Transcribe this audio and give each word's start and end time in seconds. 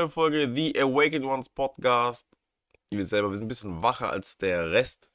neue 0.00 0.08
Folge 0.08 0.50
The 0.54 0.80
Awakened 0.80 1.26
Ones 1.26 1.50
Podcast. 1.50 2.26
Ihr 2.90 2.98
wisst 2.98 3.10
selber, 3.10 3.28
wir 3.28 3.36
sind 3.36 3.44
ein 3.44 3.48
bisschen 3.48 3.82
wacher 3.82 4.08
als 4.08 4.38
der 4.38 4.70
Rest. 4.70 5.10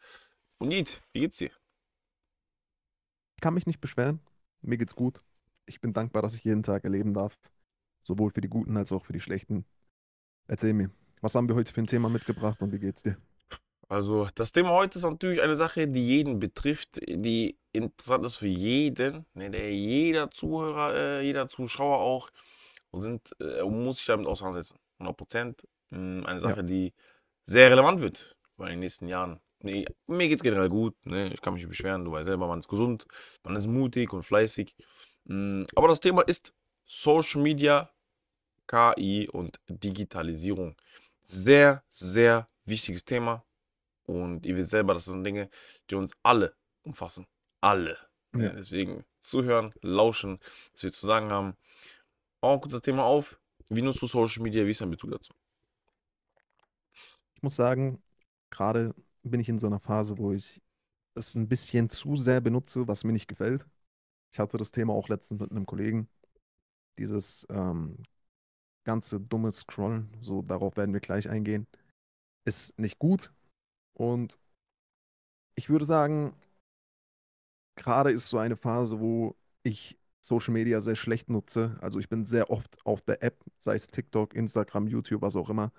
Und 0.60 0.68
Nied, 0.68 1.02
wie 1.12 1.22
geht's 1.22 1.38
dir? 1.38 1.50
Ich 3.36 3.42
kann 3.42 3.56
mich 3.56 3.66
nicht 3.66 3.82
beschweren. 3.82 4.20
Mir 4.62 4.78
geht's 4.78 4.94
gut. 4.94 5.24
Ich 5.66 5.82
bin 5.82 5.92
dankbar, 5.92 6.22
dass 6.22 6.36
ich 6.36 6.44
jeden 6.44 6.62
Tag 6.62 6.84
erleben 6.84 7.16
darf. 7.16 7.36
Sowohl 8.04 8.30
für 8.30 8.42
die 8.42 8.48
guten 8.48 8.78
als 8.78 8.92
auch 8.92 9.04
für 9.06 9.14
die 9.14 9.22
schlechten. 9.22 9.66
Erzähl 10.48 10.74
mir, 10.74 10.92
was 11.20 11.34
haben 11.34 11.50
wir 11.50 11.56
heute 11.56 11.74
für 11.74 11.82
ein 11.82 11.88
Thema 11.88 12.08
mitgebracht 12.08 12.62
und 12.62 12.72
wie 12.72 12.80
geht's 12.80 13.02
dir? 13.02 13.18
Also, 13.88 14.28
das 14.36 14.52
Thema 14.52 14.70
heute 14.70 15.00
ist 15.00 15.04
natürlich 15.04 15.42
eine 15.42 15.56
Sache, 15.56 15.88
die 15.88 16.08
jeden 16.08 16.38
betrifft, 16.38 17.00
die 17.08 17.58
interessant 17.74 18.24
ist 18.24 18.36
für 18.36 18.48
jeden, 18.48 19.26
ne, 19.34 19.50
der 19.50 19.74
jeder 19.74 20.30
Zuhörer, 20.30 20.94
äh, 20.94 21.22
jeder 21.22 21.50
Zuschauer 21.50 21.98
auch, 21.98 22.30
sind, 23.00 23.30
äh, 23.40 23.64
muss 23.64 23.98
sich 23.98 24.06
damit 24.08 24.28
auseinandersetzen. 24.28 24.80
100 25.00 25.18
Prozent. 25.18 25.68
Hm, 25.90 26.26
eine 26.26 26.40
Sache, 26.40 26.58
Ja. 26.58 26.64
die 26.64 26.94
sehr 27.44 27.70
relevant 27.72 28.02
wird 28.02 28.36
in 28.60 28.66
den 28.68 28.80
nächsten 28.80 29.08
Jahren. 29.08 29.40
Nee, 29.60 29.86
mir 30.08 30.28
geht's 30.28 30.44
generell 30.44 30.70
gut, 30.70 30.96
ne? 31.06 31.34
ich 31.34 31.42
kann 31.42 31.54
mich 31.54 31.64
nicht 31.64 31.70
beschweren, 31.70 32.06
du 32.06 32.12
weißt 32.12 32.26
selber, 32.28 32.48
man 32.48 32.60
ist 32.60 32.68
gesund, 32.68 33.06
man 33.44 33.56
ist 33.56 33.68
mutig 33.68 34.14
und 34.14 34.24
fleißig. 34.24 34.76
Hm, 35.28 35.66
Aber 35.76 35.88
das 35.88 36.00
Thema 36.00 36.22
ist 36.24 36.54
Social 36.86 37.42
Media, 37.42 37.90
KI 38.68 39.28
und 39.32 39.60
Digitalisierung. 39.70 40.76
Sehr, 41.24 41.84
sehr 41.90 42.48
wichtiges 42.66 43.06
Thema. 43.06 43.44
Und 44.04 44.46
ihr 44.46 44.56
wisst 44.56 44.70
selber, 44.72 44.94
das 44.94 45.06
sind 45.06 45.24
Dinge, 45.24 45.50
die 45.90 45.96
uns 45.96 46.14
alle 46.24 46.56
umfassen. 46.84 47.26
Alle. 47.62 47.98
Ja. 48.36 48.50
deswegen 48.50 49.06
zuhören, 49.20 49.74
lauschen, 49.82 50.40
was 50.74 50.84
wir 50.84 50.92
zu 50.92 51.08
sagen 51.08 51.32
haben. 51.32 51.56
Auch 52.46 52.62
kurz 52.62 52.74
das 52.74 52.84
Thema 52.84 53.04
auf. 53.04 53.40
Wie 53.70 53.82
nutzt 53.82 54.04
du 54.04 54.08
Social 54.08 54.44
Media? 54.44 54.64
Wie 54.68 54.72
ist 54.72 54.80
dein 54.80 54.92
Bezug 54.92 55.10
dazu? 55.10 55.34
Ich 57.34 57.42
muss 57.42 57.56
sagen, 57.56 58.04
gerade 58.52 58.94
bin 59.24 59.40
ich 59.40 59.50
in 59.50 59.58
so 59.58 59.66
einer 59.66 59.80
Phase, 59.80 60.20
wo 60.20 60.32
ich 60.32 60.62
es 61.16 61.34
ein 61.34 61.50
bisschen 61.50 61.90
zu 61.90 62.16
sehr 62.16 62.42
benutze, 62.42 62.88
was 62.88 63.04
mir 63.04 63.14
nicht 63.14 63.28
gefällt. 63.28 63.66
Ich 64.32 64.38
hatte 64.38 64.58
das 64.58 64.72
Thema 64.72 64.94
auch 64.94 65.10
letztens 65.10 65.42
mit 65.42 65.50
einem 65.50 65.66
Kollegen. 65.66 66.08
Dieses 67.00 67.48
ähm, 67.50 68.04
ganze 68.84 69.20
dumme 69.20 69.52
Scrollen, 69.52 70.16
so 70.22 70.44
darauf 70.44 70.78
werden 70.78 70.94
wir 70.94 71.02
gleich 71.02 71.28
eingehen, 71.28 71.66
ist 72.46 72.78
nicht 72.78 73.00
gut. 73.00 73.34
Und 73.96 74.38
ich 75.56 75.70
würde 75.70 75.86
sagen, 75.86 76.36
gerade 77.76 78.12
ist 78.12 78.28
so 78.28 78.38
eine 78.38 78.56
Phase, 78.56 79.00
wo 79.00 79.36
ich 79.64 79.98
Social 80.26 80.54
Media 80.54 80.82
sehr 80.82 80.96
schlecht 80.96 81.30
nutze. 81.30 81.78
Also 81.82 82.00
ich 82.00 82.10
bin 82.10 82.26
sehr 82.26 82.50
oft 82.50 82.84
auf 82.84 83.02
der 83.02 83.22
App, 83.22 83.44
sei 83.58 83.76
es 83.76 83.88
TikTok, 83.88 84.34
Instagram, 84.34 84.88
YouTube, 84.88 85.22
was 85.22 85.36
auch 85.36 85.50
immer. 85.50 85.72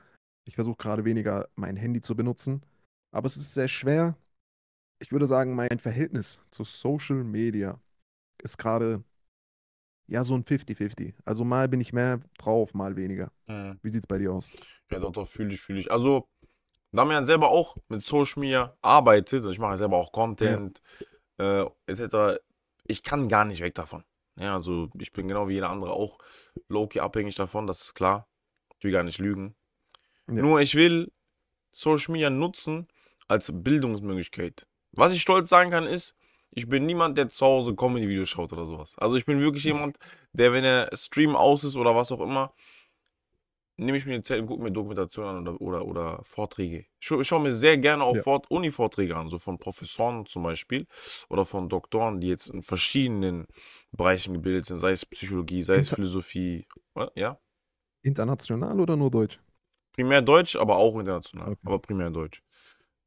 Ich 0.44 0.54
versuche 0.54 0.76
gerade 0.76 1.04
weniger 1.04 1.48
mein 1.56 1.76
Handy 1.76 2.00
zu 2.00 2.14
benutzen. 2.14 2.62
Aber 3.10 3.26
es 3.26 3.36
ist 3.36 3.54
sehr 3.54 3.66
schwer. 3.66 4.16
Ich 5.00 5.10
würde 5.10 5.26
sagen, 5.26 5.56
mein 5.56 5.80
Verhältnis 5.80 6.40
zu 6.50 6.62
Social 6.62 7.24
Media 7.24 7.80
ist 8.40 8.56
gerade 8.56 9.02
ja 10.06 10.22
so 10.22 10.34
ein 10.34 10.44
50-50. 10.44 11.14
Also 11.24 11.44
mal 11.44 11.68
bin 11.68 11.80
ich 11.80 11.92
mehr 11.92 12.20
drauf, 12.38 12.72
mal 12.72 12.94
weniger. 12.94 13.32
Mhm. 13.48 13.80
Wie 13.82 13.88
sieht 13.88 14.04
es 14.04 14.06
bei 14.06 14.18
dir 14.18 14.32
aus? 14.32 14.52
Ja, 14.92 15.00
doch, 15.00 15.10
doch, 15.10 15.26
fühle 15.26 15.54
ich, 15.54 15.60
fühle 15.60 15.80
ich. 15.80 15.90
Also, 15.90 16.28
da 16.92 17.04
man 17.04 17.14
ja 17.14 17.24
selber 17.24 17.50
auch 17.50 17.76
mit 17.88 18.04
Social 18.04 18.40
Media 18.40 18.76
arbeitet, 18.80 19.40
also 19.40 19.50
ich 19.50 19.58
mache 19.58 19.72
ja 19.72 19.76
selber 19.78 19.96
auch 19.96 20.12
Content, 20.12 20.80
äh, 21.38 21.64
etc., 21.86 22.38
ich 22.84 23.02
kann 23.02 23.26
gar 23.26 23.44
nicht 23.44 23.60
weg 23.60 23.74
davon. 23.74 24.04
Ja, 24.38 24.54
also 24.54 24.90
ich 24.98 25.12
bin 25.12 25.28
genau 25.28 25.48
wie 25.48 25.54
jeder 25.54 25.70
andere 25.70 25.92
auch 25.92 26.18
low-key 26.68 27.00
abhängig 27.00 27.34
davon, 27.34 27.66
das 27.66 27.82
ist 27.82 27.94
klar. 27.94 28.28
Ich 28.78 28.84
will 28.84 28.92
gar 28.92 29.02
nicht 29.02 29.18
lügen. 29.18 29.56
Ja. 30.28 30.34
Nur 30.34 30.60
ich 30.60 30.74
will 30.74 31.12
Social 31.72 32.12
Media 32.12 32.30
nutzen 32.30 32.88
als 33.28 33.50
Bildungsmöglichkeit. 33.52 34.66
Was 34.92 35.12
ich 35.12 35.22
stolz 35.22 35.48
sagen 35.48 35.70
kann, 35.70 35.84
ist, 35.84 36.14
ich 36.50 36.68
bin 36.68 36.86
niemand, 36.86 37.18
der 37.18 37.28
zu 37.28 37.44
Hause 37.44 37.74
Comedy-Videos 37.74 38.28
schaut 38.28 38.52
oder 38.52 38.64
sowas. 38.64 38.94
Also 38.98 39.16
ich 39.16 39.26
bin 39.26 39.40
wirklich 39.40 39.64
jemand, 39.64 39.98
der, 40.32 40.52
wenn 40.52 40.64
der 40.64 40.90
Stream 40.94 41.36
aus 41.36 41.64
ist 41.64 41.76
oder 41.76 41.94
was 41.96 42.12
auch 42.12 42.20
immer, 42.20 42.52
nehme 43.76 43.98
ich 43.98 44.06
mir 44.06 44.16
die 44.16 44.22
Zeit 44.22 44.46
gucke 44.46 44.62
mir 44.62 44.70
Dokumentationen 44.72 45.36
an 45.36 45.48
oder, 45.48 45.60
oder, 45.60 45.86
oder 45.86 46.20
Vorträge. 46.24 46.86
Ich, 47.00 47.10
ich 47.10 47.28
schaue 47.28 47.42
mir 47.42 47.54
sehr 47.54 47.78
gerne 47.78 48.04
auch 48.04 48.16
Ja. 48.16 48.22
Fort 48.22 48.50
Uni-Vorträge 48.50 49.16
an, 49.16 49.28
so 49.28 49.38
von 49.38 49.58
Professoren 49.58 50.26
zum 50.26 50.42
Beispiel 50.42 50.86
oder 51.28 51.44
von 51.44 51.68
Doktoren, 51.68 52.20
die 52.20 52.28
jetzt 52.28 52.48
in 52.48 52.62
verschiedenen 52.62 53.46
Bereichen 53.92 54.34
gebildet 54.34 54.66
sind, 54.66 54.78
sei 54.78 54.92
es 54.92 55.04
Psychologie, 55.06 55.62
sei 55.62 55.78
es 55.78 55.90
Inter- 55.90 55.96
Philosophie. 55.96 56.66
Ja, 57.14 57.38
International 58.02 58.80
oder 58.80 58.96
nur 58.96 59.10
Deutsch? 59.10 59.38
primär 59.92 60.22
Deutsch, 60.22 60.56
aber 60.56 60.76
auch 60.76 60.98
international, 60.98 61.52
Okay. 61.52 61.58
aber 61.64 61.78
primär 61.78 62.10
Deutsch. 62.10 62.42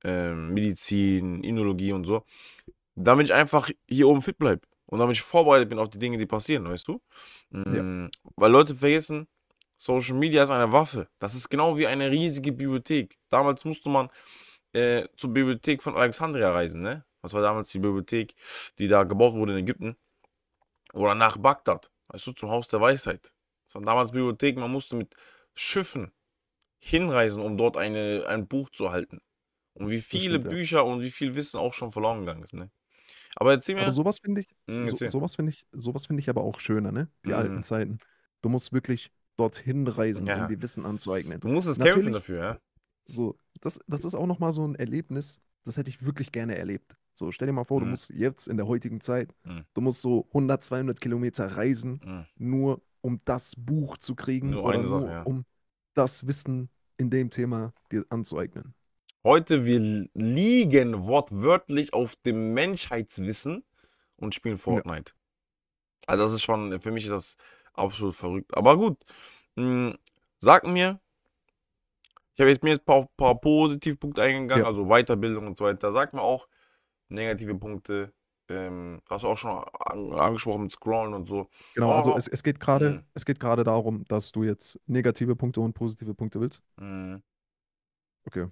Ähm, 0.03 0.53
Medizin, 0.53 1.43
Inologie 1.43 1.91
und 1.93 2.05
so. 2.05 2.23
Damit 2.95 3.27
ich 3.27 3.33
einfach 3.33 3.69
hier 3.87 4.07
oben 4.07 4.21
fit 4.21 4.37
bleibe 4.37 4.61
und 4.87 4.99
damit 4.99 5.15
ich 5.17 5.21
vorbereitet 5.21 5.69
bin 5.69 5.79
auf 5.79 5.89
die 5.89 5.99
Dinge, 5.99 6.17
die 6.17 6.25
passieren, 6.25 6.65
weißt 6.65 6.87
du? 6.87 7.01
Mm, 7.51 8.07
Weil 8.37 8.51
Leute 8.51 8.75
vergessen, 8.75 9.27
Social 9.79 10.15
Media 10.15 10.43
ist 10.43 10.49
eine 10.49 10.73
Waffe. 10.73 11.07
Das 11.19 11.35
ist 11.35 11.49
genau 11.49 11.77
wie 11.77 11.87
eine 11.87 12.11
riesige 12.11 12.51
Bibliothek. 12.51 13.17
Damals 13.29 13.63
musste 13.63 13.87
man 13.87 14.09
äh, 14.73 15.07
zur 15.15 15.31
Bibliothek 15.33 15.81
von 15.81 15.95
Alexandria 15.95 16.51
reisen, 16.51 16.81
ne? 16.81 17.05
Das 17.21 17.33
war 17.33 17.41
damals 17.41 17.71
die 17.71 17.79
Bibliothek, 17.79 18.35
die 18.77 18.89
da 18.89 19.03
gebaut 19.03 19.33
wurde 19.33 19.53
in 19.53 19.59
Ägypten. 19.59 19.95
Oder 20.93 21.15
nach 21.15 21.37
Bagdad, 21.37 21.91
weißt 22.09 22.27
du, 22.27 22.31
zum 22.33 22.49
Haus 22.49 22.67
der 22.67 22.81
Weisheit. 22.81 23.31
Das 23.67 23.75
waren 23.75 23.85
damals 23.85 24.11
Bibliotheken, 24.11 24.59
man 24.59 24.71
musste 24.71 24.97
mit 24.97 25.15
Schiffen 25.53 26.11
hinreisen, 26.79 27.41
um 27.41 27.57
dort 27.57 27.77
eine, 27.77 28.25
ein 28.27 28.47
Buch 28.47 28.69
zu 28.71 28.85
erhalten. 28.85 29.21
Und 29.75 29.89
wie 29.89 30.01
viele 30.01 30.35
stimmt, 30.35 30.45
ja. 30.45 30.51
Bücher 30.51 30.85
und 30.85 31.01
wie 31.01 31.11
viel 31.11 31.35
Wissen 31.35 31.57
auch 31.57 31.73
schon 31.73 31.91
verloren 31.91 32.21
gegangen 32.21 32.43
ist, 32.43 32.53
ne? 32.53 32.69
Aber 33.37 33.51
erzähl 33.51 33.75
mir. 33.75 33.83
Aber 33.83 33.93
sowas 33.93 34.19
finde 34.19 34.41
ich, 34.41 34.47
Hm, 34.67 34.89
so, 34.93 35.09
sowas 35.09 35.35
finde 35.35 35.51
ich, 35.51 35.65
sowas 35.71 36.07
finde 36.07 36.19
ich 36.19 36.29
aber 36.29 36.41
auch 36.41 36.59
schöner, 36.59 36.91
ne? 36.91 37.09
Die 37.23 37.29
Mhm. 37.29 37.35
alten 37.35 37.63
Zeiten. 37.63 37.99
Du 38.41 38.49
musst 38.49 38.73
wirklich 38.73 39.11
dorthin 39.39 39.87
reisen, 39.87 40.27
Ja. 40.27 40.41
um 40.43 40.47
dir 40.47 40.61
Wissen 40.61 40.85
anzueignen. 40.85 41.39
Du 41.39 41.47
musst 41.47 41.67
es 41.67 41.77
kämpfen 41.77 41.97
Natürlich- 42.11 42.13
dafür, 42.13 42.43
ja? 42.43 42.59
So, 43.05 43.35
das, 43.61 43.79
das 43.87 44.05
ist 44.05 44.13
auch 44.15 44.27
nochmal 44.27 44.51
so 44.51 44.65
ein 44.67 44.75
Erlebnis, 44.75 45.39
das 45.65 45.77
hätte 45.77 45.89
ich 45.89 46.05
wirklich 46.05 46.31
gerne 46.31 46.57
erlebt. 46.57 46.95
So, 47.13 47.31
stell 47.31 47.47
dir 47.47 47.53
mal 47.53 47.63
vor, 47.65 47.79
du 47.79 47.85
Mhm. 47.85 47.91
musst 47.91 48.09
jetzt 48.11 48.47
in 48.47 48.57
der 48.57 48.67
heutigen 48.67 49.01
Zeit, 49.01 49.33
Mhm. 49.43 49.65
du 49.73 49.81
musst 49.81 50.01
so 50.01 50.27
100, 50.33 50.63
200 50.63 51.01
Kilometer 51.01 51.47
reisen, 51.57 51.99
Mhm. 52.05 52.25
nur 52.37 52.81
um 53.01 53.19
das 53.25 53.55
Buch 53.57 53.97
zu 53.97 54.13
kriegen 54.15 54.51
Nur 54.51 54.63
oder 54.65 54.77
eine 54.79 54.87
Sache, 54.87 54.99
nur 55.01 55.09
ja. 55.11 55.21
um 55.23 55.45
das 55.95 56.27
Wissen 56.27 56.69
in 56.97 57.09
dem 57.09 57.29
Thema 57.31 57.73
dir 57.91 58.05
anzueignen. 58.09 58.73
Heute, 59.23 59.65
wir 59.65 60.07
liegen 60.13 61.05
wortwörtlich 61.05 61.93
auf 61.93 62.15
dem 62.17 62.53
Menschheitswissen 62.53 63.63
und 64.17 64.35
spielen 64.35 64.57
Fortnite. 64.57 65.13
Also 66.07 66.23
das 66.23 66.33
ist 66.33 66.41
schon, 66.43 66.79
für 66.79 66.91
mich 66.91 67.03
ist 67.05 67.11
das 67.11 67.35
absolut 67.79 68.15
verrückt. 68.15 68.55
Aber 68.55 68.77
gut, 68.77 68.97
mh, 69.55 69.95
sag 70.39 70.65
mir, 70.67 70.99
ich 72.33 72.39
habe 72.41 72.51
jetzt 72.51 72.63
mir 72.63 72.71
jetzt 72.71 72.81
ein 72.81 72.85
paar, 72.85 73.07
paar 73.17 73.39
Positivpunkte 73.39 74.21
eingegangen, 74.21 74.63
Ja. 74.63 74.69
also 74.69 74.85
Weiterbildung 74.85 75.47
und 75.47 75.57
so 75.57 75.65
weiter. 75.65 75.91
Sag 75.91 76.13
mir 76.13 76.21
auch 76.21 76.47
negative 77.09 77.55
Punkte. 77.55 78.13
Ähm, 78.49 79.01
hast 79.09 79.23
du 79.23 79.27
auch 79.27 79.37
schon 79.37 79.51
an, 79.51 80.11
angesprochen 80.13 80.63
mit 80.63 80.71
Scrollen 80.71 81.13
und 81.13 81.27
so. 81.27 81.49
Genau, 81.75 81.91
also 81.91 82.15
es, 82.17 82.27
es 82.27 82.41
geht 82.41 82.59
gerade, 82.59 82.91
Mhm. 82.91 83.03
es 83.13 83.25
geht 83.25 83.39
gerade 83.39 83.63
darum, 83.63 84.05
dass 84.07 84.31
du 84.31 84.43
jetzt 84.43 84.79
negative 84.87 85.35
Punkte 85.35 85.61
und 85.61 85.73
positive 85.73 86.13
Punkte 86.13 86.39
willst. 86.39 86.63
Mh, 86.77 87.21
Okay. 88.25 88.47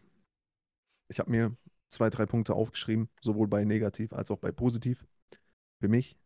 Ich 1.09 1.19
habe 1.19 1.31
mir 1.31 1.55
zwei, 1.89 2.09
drei 2.09 2.25
Punkte 2.25 2.53
aufgeschrieben, 2.53 3.09
sowohl 3.21 3.47
bei 3.47 3.63
negativ 3.63 4.11
als 4.13 4.31
auch 4.31 4.37
bei 4.37 4.51
positiv. 4.51 5.05
Für 5.79 5.87
mich 5.87 6.17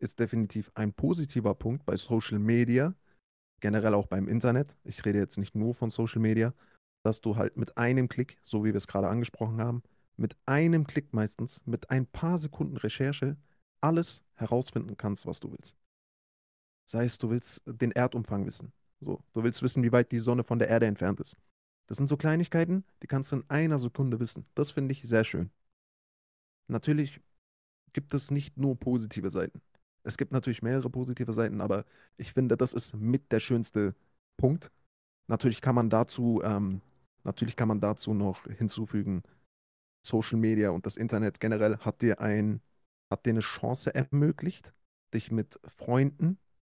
ist 0.00 0.18
definitiv 0.18 0.70
ein 0.74 0.92
positiver 0.92 1.54
Punkt 1.54 1.84
bei 1.84 1.96
Social 1.96 2.38
Media, 2.38 2.94
generell 3.60 3.94
auch 3.94 4.06
beim 4.06 4.28
Internet. 4.28 4.76
Ich 4.84 5.04
rede 5.04 5.18
jetzt 5.18 5.38
nicht 5.38 5.54
nur 5.54 5.74
von 5.74 5.90
Social 5.90 6.20
Media, 6.20 6.54
dass 7.04 7.20
du 7.20 7.36
halt 7.36 7.56
mit 7.56 7.76
einem 7.76 8.08
Klick, 8.08 8.38
so 8.42 8.64
wie 8.64 8.68
wir 8.68 8.76
es 8.76 8.86
gerade 8.86 9.08
angesprochen 9.08 9.58
haben, 9.58 9.82
mit 10.16 10.36
einem 10.46 10.86
Klick 10.86 11.12
meistens, 11.12 11.62
mit 11.66 11.90
ein 11.90 12.06
paar 12.06 12.38
Sekunden 12.38 12.76
Recherche, 12.76 13.36
alles 13.80 14.22
herausfinden 14.34 14.96
kannst, 14.96 15.26
was 15.26 15.40
du 15.40 15.52
willst. 15.52 15.76
Sei 16.86 17.04
es, 17.04 17.18
du 17.18 17.30
willst 17.30 17.62
den 17.66 17.92
Erdumfang 17.92 18.44
wissen. 18.46 18.72
So, 19.00 19.22
du 19.32 19.42
willst 19.42 19.62
wissen, 19.62 19.82
wie 19.82 19.92
weit 19.92 20.12
die 20.12 20.18
Sonne 20.18 20.44
von 20.44 20.58
der 20.58 20.68
Erde 20.68 20.86
entfernt 20.86 21.20
ist. 21.20 21.36
Das 21.86 21.96
sind 21.96 22.06
so 22.06 22.16
Kleinigkeiten, 22.16 22.84
die 23.02 23.06
kannst 23.06 23.32
du 23.32 23.36
in 23.36 23.44
einer 23.48 23.78
Sekunde 23.78 24.20
wissen. 24.20 24.46
Das 24.54 24.70
finde 24.70 24.92
ich 24.92 25.02
sehr 25.02 25.24
schön. 25.24 25.50
Natürlich 26.68 27.20
gibt 27.92 28.14
es 28.14 28.30
nicht 28.30 28.56
nur 28.56 28.78
positive 28.78 29.30
Seiten. 29.30 29.60
Es 30.02 30.16
gibt 30.16 30.32
natürlich 30.32 30.62
mehrere 30.62 30.90
positive 30.90 31.32
Seiten, 31.32 31.60
aber 31.60 31.84
ich 32.16 32.32
finde, 32.32 32.56
das 32.56 32.72
ist 32.72 32.94
mit 32.94 33.32
der 33.32 33.40
schönste 33.40 33.94
Punkt. 34.36 34.70
Natürlich 35.28 35.60
kann 35.60 35.74
man 35.74 35.90
dazu, 35.90 36.40
ähm, 36.42 36.80
natürlich 37.24 37.56
kann 37.56 37.68
man 37.68 37.80
dazu 37.80 38.14
noch 38.14 38.44
hinzufügen, 38.46 39.22
Social 40.02 40.38
Media 40.38 40.70
und 40.70 40.86
das 40.86 40.96
Internet 40.96 41.40
generell 41.40 41.78
hat 41.78 42.02
dir 42.02 42.20
ein, 42.20 42.60
hat 43.10 43.26
dir 43.26 43.30
eine 43.30 43.40
Chance 43.40 43.94
ermöglicht, 43.94 44.74
dich 45.12 45.30
mit 45.30 45.60
Freunden 45.64 46.38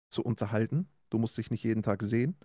zu 0.10 0.24
unterhalten. 0.24 0.88
Du 1.10 1.18
musst 1.18 1.38
dich 1.38 1.52
nicht 1.52 1.64
jeden 1.64 1.84
Tag 1.84 2.04
sehen. 2.04 2.36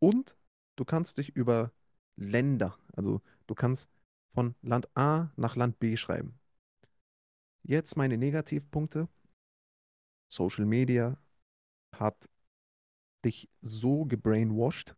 Und 0.00 0.36
du 0.76 0.84
kannst 0.84 1.18
dich 1.18 1.34
über 1.36 1.72
Länder, 2.16 2.76
also 2.94 3.20
du 3.46 3.54
kannst 3.54 3.88
von 4.34 4.54
Land 4.62 4.88
A 4.94 5.30
nach 5.36 5.56
Land 5.56 5.78
B 5.78 5.96
schreiben. 5.96 6.38
Jetzt 7.62 7.96
meine 7.96 8.16
Negativpunkte. 8.18 9.08
Social 10.28 10.66
Media 10.66 11.18
hat 11.94 12.28
dich 13.24 13.48
so 13.60 14.04
gebrainwashed, 14.04 14.96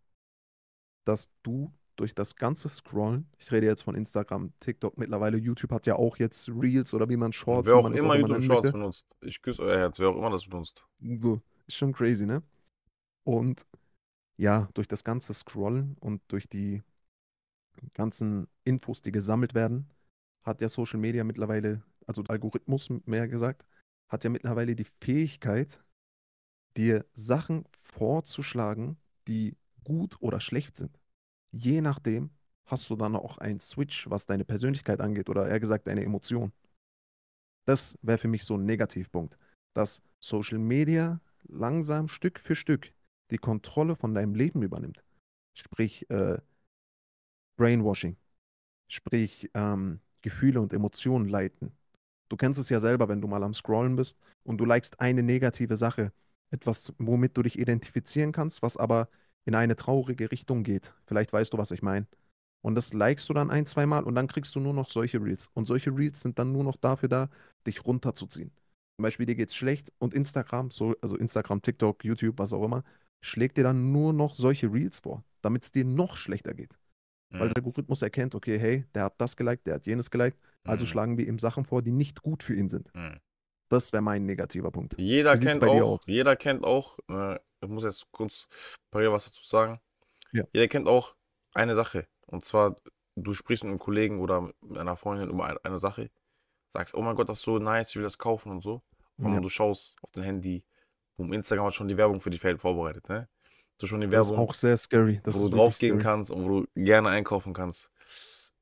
dass 1.05 1.31
du 1.43 1.73
durch 1.97 2.15
das 2.15 2.37
ganze 2.37 2.69
Scrollen, 2.69 3.29
ich 3.39 3.51
rede 3.51 3.67
jetzt 3.67 3.83
von 3.83 3.95
Instagram, 3.95 4.53
TikTok, 4.61 4.97
mittlerweile 4.99 5.37
YouTube 5.37 5.73
hat 5.73 5.87
ja 5.87 5.97
auch 5.97 6.17
jetzt 6.17 6.49
Reels 6.49 6.95
oder 6.95 7.09
wie 7.09 7.17
man 7.17 7.33
Shorts, 7.33 7.67
Wer 7.67 7.75
wie 7.75 7.81
auch 7.81 7.91
immer 7.91 8.13
auch 8.13 8.17
YouTube 8.17 8.43
Shorts 8.43 8.71
benutzt. 8.71 9.07
Ich 9.21 9.43
küsse 9.43 9.63
euer 9.63 9.79
Herz, 9.79 9.99
wer 9.99 10.11
auch 10.11 10.17
immer 10.17 10.31
das 10.31 10.45
benutzt. 10.45 10.87
So, 11.19 11.41
ist 11.67 11.77
schon 11.77 11.93
crazy, 11.93 12.25
ne? 12.25 12.43
Und 13.25 13.67
ja, 14.37 14.69
durch 14.75 14.87
das 14.87 15.03
ganze 15.03 15.35
Scrollen 15.35 15.97
und 15.99 16.23
durch 16.29 16.49
die 16.49 16.83
ganzen 17.95 18.47
Infos, 18.65 19.03
die 19.03 19.13
gesammelt 19.13 19.55
werden, 19.55 19.91
hat 20.45 20.61
ja 20.61 20.69
Social 20.69 21.01
Media 21.01 21.25
mittlerweile, 21.25 21.83
also 22.07 22.23
Algorithmus 22.29 22.91
mehr 23.07 23.27
gesagt, 23.27 23.67
hat 24.09 24.25
ja 24.25 24.31
mittlerweile 24.31 24.75
die 24.75 24.85
Fähigkeit, 24.85 25.83
dir 26.77 27.05
Sachen 27.13 27.65
vorzuschlagen, 27.79 28.97
die 29.27 29.57
gut 29.85 30.17
oder 30.21 30.41
schlecht 30.41 30.77
sind. 30.77 30.99
Je 31.51 31.81
nachdem 31.81 32.31
hast 32.67 32.89
du 32.91 32.97
dann 32.97 33.17
auch 33.17 33.39
einen 33.39 33.61
Switch, 33.61 34.09
was 34.11 34.27
deine 34.27 34.45
Persönlichkeit 34.45 35.01
angeht 35.01 35.29
oder 35.29 35.49
eher 35.49 35.61
gesagt 35.61 35.87
deine 35.87 36.05
Emotion. 36.05 36.53
Das 37.65 37.99
wäre 38.03 38.19
für 38.19 38.29
mich 38.29 38.45
so 38.45 38.57
ein 38.57 38.65
Negativpunkt, 38.65 39.39
dass 39.75 40.03
Social 40.21 40.59
Media 40.59 41.21
langsam 41.45 42.09
Stück 42.09 42.39
für 42.41 42.55
Stück 42.55 42.93
die 43.31 43.39
Kontrolle 43.39 43.97
von 43.97 44.15
deinem 44.15 44.35
Leben 44.35 44.63
übernimmt. 44.63 45.03
Sprich, 45.55 46.09
äh, 46.11 46.39
Brainwashing. 47.57 48.17
Sprich, 48.89 49.51
ähm, 49.55 50.01
Gefühle 50.23 50.61
und 50.61 50.73
Emotionen 50.73 51.29
leiten. 51.29 51.77
Du 52.29 52.37
kennst 52.37 52.59
es 52.61 52.69
ja 52.69 52.81
selber, 52.81 53.09
wenn 53.09 53.21
du 53.21 53.29
mal 53.29 53.43
am 53.43 53.55
Scrollen 53.55 53.97
bist 53.97 54.19
und 54.45 54.59
du 54.59 54.65
likest 54.65 55.01
eine 55.01 55.23
negative 55.23 55.77
Sache, 55.77 56.13
etwas, 56.51 56.93
womit 56.99 57.37
du 57.37 57.43
dich 57.43 57.59
identifizieren 57.59 58.33
kannst, 58.33 58.63
was 58.63 58.77
aber 58.77 59.09
in 59.45 59.55
eine 59.55 59.77
traurige 59.77 60.31
Richtung 60.31 60.63
geht. 60.63 60.95
Vielleicht 61.07 61.33
weißt 61.33 61.53
du, 61.53 61.59
was 61.59 61.71
ich 61.71 61.83
meine. 61.83 62.07
Und 62.63 62.75
das 62.75 62.93
likest 62.93 63.29
du 63.29 63.35
dann 63.35 63.51
ein, 63.51 63.67
zwei 63.67 63.87
Mal 63.87 64.05
und 64.05 64.15
dann 64.15 64.27
kriegst 64.29 64.55
du 64.55 64.61
nur 64.61 64.75
noch 64.75 64.91
solche 64.91 65.23
Reels. 65.23 65.51
Und 65.55 65.67
solche 65.67 65.97
Reels 65.97 66.21
sind 66.23 66.39
dann 66.39 66.53
nur 66.53 66.65
noch 66.65 66.77
dafür 66.77 67.09
da, 67.09 67.31
dich 67.67 67.85
runterzuziehen. 67.87 68.51
Zum 68.97 69.03
Beispiel, 69.05 69.27
dir 69.27 69.37
geht's 69.37 69.55
schlecht 69.55 69.93
und 69.99 70.13
Instagram, 70.13 70.71
so, 70.71 70.95
also 71.01 71.17
Instagram, 71.17 71.63
TikTok, 71.63 72.05
YouTube, 72.05 72.39
was 72.39 72.53
auch 72.53 72.65
immer, 72.65 72.83
schlägt 73.21 73.57
dir 73.57 73.63
dann 73.65 73.93
nur 73.93 74.13
noch 74.13 74.35
solche 74.35 74.73
Reels 74.73 74.99
vor, 74.99 75.25
damit 75.41 75.65
es 75.65 75.73
dir 75.73 75.85
noch 75.85 76.17
schlechter 76.17 76.53
geht. 76.55 76.79
Weil 77.39 77.49
Mhm. 77.49 77.55
der 77.55 77.65
Algorithmus 77.65 78.03
erkennt, 78.03 78.35
okay, 78.35 78.59
hey, 78.59 78.85
der 78.95 79.05
hat 79.05 79.21
das 79.21 79.37
geliked, 79.37 79.67
der 79.67 79.75
hat 79.77 79.87
jenes 79.87 80.11
geliked, 80.11 80.39
also 80.69 80.85
Mhm. 80.85 80.89
schlagen 80.89 81.19
wir 81.19 81.27
ihm 81.27 81.39
Sachen 81.39 81.65
vor, 81.65 81.83
die 81.83 81.93
nicht 81.93 82.23
gut 82.23 82.43
für 82.43 82.55
ihn 82.55 82.69
sind. 82.69 82.91
Mhm. 82.95 83.19
Das 83.71 83.93
wäre 83.93 84.03
mein 84.03 84.25
negativer 84.25 84.71
Punkt. 84.71 84.95
Jeder 84.99 85.37
kennt 85.37 85.63
auch, 85.65 85.99
jeder 86.07 86.37
kennt 86.37 86.65
auch, 86.65 86.99
äh, 87.11 87.37
ich 87.61 87.69
muss 87.69 87.85
jetzt 87.85 88.11
kurz 88.13 88.47
parieren 88.91 89.13
was 89.13 89.27
dazu 89.27 89.45
sagen. 89.45 89.79
Ja. 90.33 90.45
Jeder 90.53 90.69
kennt 90.69 90.89
auch 90.89 91.15
eine 91.55 91.75
Sache. 91.75 92.07
Und 92.27 92.45
zwar, 92.45 92.77
du 93.17 93.33
sprichst 93.35 93.65
mit 93.65 93.71
einem 93.71 93.79
Kollegen 93.79 94.21
oder 94.21 94.51
mit 94.63 94.79
einer 94.79 94.97
Freundin 94.97 95.29
über 95.31 95.45
ein- 95.47 95.59
eine 95.65 95.79
Sache, 95.79 96.11
sagst, 96.71 96.95
oh 96.95 97.03
mein 97.03 97.15
Gott, 97.17 97.29
das 97.29 97.39
ist 97.39 97.45
so 97.45 97.59
nice, 97.59 97.91
ich 97.91 97.97
will 97.97 98.03
das 98.05 98.17
kaufen 98.19 98.51
und 98.53 98.63
so. 98.63 98.83
Einmal 99.19 99.35
Ja. 99.35 99.41
du 99.41 99.49
schaust 99.49 99.97
auf 100.03 100.11
dein 100.13 100.25
Handy, 100.25 100.65
boom, 101.17 101.33
Instagram 101.33 101.67
hat 101.67 101.75
schon 101.75 101.89
die 101.89 101.97
Werbung 101.97 102.21
für 102.21 102.31
dich 102.31 102.41
vorbereitet, 102.41 103.09
ne? 103.09 103.29
Du 103.81 103.87
schon 103.87 104.01
die 104.01 104.09
Das 104.09 104.27
ist 104.27 104.31
Werbung, 104.33 104.49
auch 104.49 104.55
sehr 104.55 104.77
scary. 104.77 105.21
Das 105.25 105.35
wo 105.35 105.49
du 105.49 105.57
draufgehen 105.57 105.99
kannst 105.99 106.31
und 106.31 106.45
wo 106.45 106.61
du 106.61 106.67
gerne 106.75 107.09
einkaufen 107.11 107.53
kannst. 107.53 107.91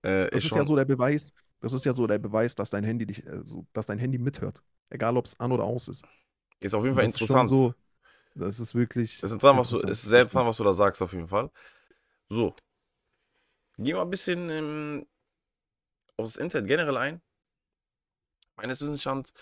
Äh, 0.03 0.25
Das 0.25 0.29
ist 0.31 0.35
ist 0.47 0.51
ja 0.51 0.59
schon, 0.59 0.67
so 0.67 0.77
der 0.77 0.85
Beweis, 0.85 1.33
das 1.61 1.73
ist 1.73 1.85
ja 1.85 1.93
so 1.93 2.07
der 2.07 2.19
Beweis, 2.19 2.55
dass 2.55 2.71
dein 2.71 2.85
Handy 2.85 3.07
dich, 3.07 3.27
äh, 3.27 3.41
so, 3.45 3.67
dass 3.73 3.87
dein 3.87 3.99
Handy 3.99 4.19
mithört. 4.19 4.63
Egal, 4.91 5.17
ob 5.17 5.27
es 5.27 5.39
an 5.41 5.53
oder 5.53 5.65
aus 5.65 5.89
ist. 5.89 6.05
ist 6.61 6.75
auf 6.75 6.85
jeden 6.85 6.95
Fall 6.95 7.05
interessant. 7.05 7.49
so, 7.49 7.75
das 8.35 8.61
ist 8.61 8.75
wirklich 8.75 9.21
Das 9.21 9.31
ist 9.31 9.35
interessant, 9.35 9.59
was 9.59 9.71
du, 9.71 9.79
ist 9.81 10.03
sehr 10.03 10.23
interessant, 10.23 10.49
was 10.49 10.57
du 10.59 10.65
da 10.65 10.73
sagst, 10.73 11.03
auf 11.03 11.13
jeden 11.13 11.29
Fall. 11.29 11.51
So. 12.29 12.55
Gehen 13.79 13.97
wir 13.97 14.03
ein 14.03 14.11
bisschen 14.11 14.51
ähm, 14.51 15.07
auf 16.17 16.27
das 16.27 16.37
Internet 16.37 16.69
generell 16.69 16.97
ein. 16.97 17.23
Meines 18.57 18.81
Wissensstands 18.81 19.33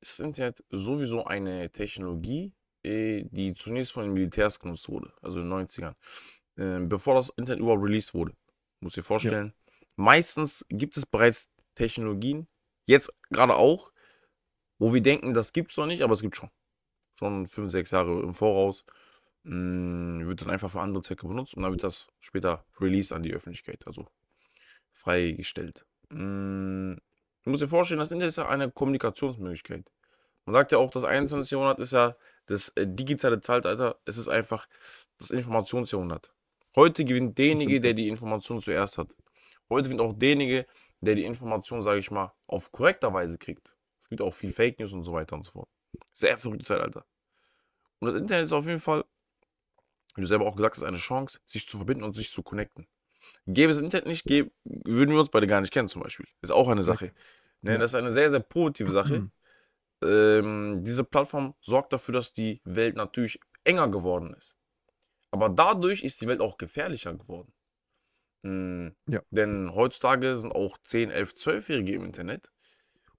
ist 0.00 0.18
das 0.18 0.26
Internet 0.26 0.64
sowieso 0.70 1.24
eine 1.24 1.70
Technologie, 1.70 2.52
äh, 2.82 3.24
die 3.30 3.54
zunächst 3.54 3.92
von 3.92 4.04
den 4.04 4.12
Militärs 4.14 4.58
genutzt 4.58 4.88
wurde, 4.88 5.12
also 5.22 5.38
in 5.38 5.48
den 5.48 5.52
90ern. 5.52 5.94
Ähm, 6.56 6.88
bevor 6.88 7.14
das 7.14 7.30
Internet 7.30 7.60
überhaupt 7.60 7.82
released 7.82 8.14
wurde. 8.14 8.32
Muss 8.80 8.94
dir 8.94 9.02
vorstellen. 9.02 9.54
Meistens 9.96 10.64
gibt 10.68 10.96
es 10.96 11.06
bereits 11.06 11.48
Technologien, 11.74 12.46
jetzt 12.86 13.12
gerade 13.30 13.56
auch, 13.56 13.90
wo 14.78 14.92
wir 14.92 15.02
denken, 15.02 15.34
das 15.34 15.52
gibt 15.52 15.70
es 15.70 15.76
noch 15.76 15.86
nicht, 15.86 16.02
aber 16.02 16.14
es 16.14 16.20
gibt 16.20 16.36
schon. 16.36 16.50
Schon 17.14 17.46
fünf, 17.46 17.70
sechs 17.70 17.90
Jahre 17.90 18.20
im 18.22 18.34
Voraus. 18.34 18.84
Mh, 19.44 20.26
wird 20.26 20.40
dann 20.40 20.50
einfach 20.50 20.70
für 20.70 20.80
andere 20.80 21.02
Zwecke 21.02 21.28
benutzt 21.28 21.54
und 21.54 21.62
dann 21.62 21.72
wird 21.72 21.84
das 21.84 22.08
später 22.20 22.64
released 22.80 23.12
an 23.12 23.22
die 23.22 23.34
Öffentlichkeit, 23.34 23.86
also 23.86 24.06
freigestellt. 24.90 25.86
Mh, 26.10 26.96
du 27.42 27.50
musst 27.50 27.62
dir 27.62 27.68
vorstellen, 27.68 28.00
das 28.00 28.10
Internet 28.10 28.30
ist 28.30 28.36
ja 28.36 28.48
eine 28.48 28.70
Kommunikationsmöglichkeit. 28.70 29.90
Man 30.46 30.54
sagt 30.54 30.72
ja 30.72 30.78
auch, 30.78 30.90
das 30.90 31.04
21. 31.04 31.50
Jahrhundert 31.52 31.78
ist 31.78 31.92
ja 31.92 32.16
das 32.46 32.70
äh, 32.70 32.86
digitale 32.86 33.40
Zeitalter, 33.40 33.98
es 34.04 34.18
ist 34.18 34.28
einfach 34.28 34.66
das 35.18 35.30
Informationsjahrhundert. 35.30 36.32
Heute 36.76 37.04
gewinnt 37.04 37.38
derjenige, 37.38 37.80
der 37.80 37.94
die 37.94 38.08
Information 38.08 38.60
zuerst 38.60 38.98
hat. 38.98 39.08
Heute 39.70 39.84
gewinnt 39.84 40.00
auch 40.00 40.12
derjenige, 40.12 40.66
der 41.00 41.14
die 41.14 41.24
Information, 41.24 41.82
sage 41.82 41.98
ich 41.98 42.10
mal, 42.10 42.32
auf 42.46 42.72
korrekter 42.72 43.12
Weise 43.12 43.38
kriegt. 43.38 43.76
Es 44.00 44.08
gibt 44.08 44.22
auch 44.22 44.32
viel 44.32 44.52
Fake 44.52 44.78
News 44.78 44.92
und 44.92 45.02
so 45.02 45.12
weiter 45.12 45.36
und 45.36 45.44
so 45.44 45.52
fort. 45.52 45.68
Sehr 46.12 46.36
verrücktes 46.36 46.68
Zeitalter. 46.68 47.06
Und 48.00 48.12
das 48.12 48.20
Internet 48.20 48.44
ist 48.44 48.52
auf 48.52 48.66
jeden 48.66 48.80
Fall, 48.80 49.04
wie 50.14 50.20
du 50.20 50.26
selber 50.26 50.46
auch 50.46 50.56
gesagt 50.56 50.76
hast, 50.76 50.84
eine 50.84 50.98
Chance, 50.98 51.40
sich 51.44 51.66
zu 51.66 51.78
verbinden 51.78 52.04
und 52.04 52.14
sich 52.14 52.30
zu 52.30 52.42
connecten. 52.42 52.86
Gäbe 53.46 53.72
es 53.72 53.80
Internet 53.80 54.06
nicht, 54.06 54.24
gäbe, 54.24 54.50
würden 54.64 55.12
wir 55.12 55.20
uns 55.20 55.30
beide 55.30 55.46
gar 55.46 55.60
nicht 55.60 55.72
kennen, 55.72 55.88
zum 55.88 56.02
Beispiel. 56.02 56.26
Ist 56.42 56.50
auch 56.50 56.68
eine 56.68 56.82
Sache. 56.82 57.12
Ne. 57.62 57.78
Das 57.78 57.92
ist 57.92 57.94
eine 57.94 58.10
sehr, 58.10 58.30
sehr 58.30 58.40
positive 58.40 58.90
Sache. 58.90 59.30
ähm, 60.04 60.84
diese 60.84 61.02
Plattform 61.02 61.54
sorgt 61.62 61.94
dafür, 61.94 62.12
dass 62.12 62.34
die 62.34 62.60
Welt 62.64 62.94
natürlich 62.94 63.40
enger 63.64 63.88
geworden 63.88 64.34
ist. 64.34 64.54
Aber 65.30 65.48
dadurch 65.48 66.02
ist 66.02 66.20
die 66.20 66.26
Welt 66.26 66.42
auch 66.42 66.58
gefährlicher 66.58 67.14
geworden. 67.14 67.53
Mm, 68.44 68.88
Ja. 69.08 69.22
Denn 69.30 69.74
heutzutage 69.74 70.36
sind 70.36 70.52
auch 70.54 70.78
10, 70.84 71.10
11, 71.10 71.32
12-Jährige 71.34 71.94
im 71.94 72.04
Internet 72.04 72.50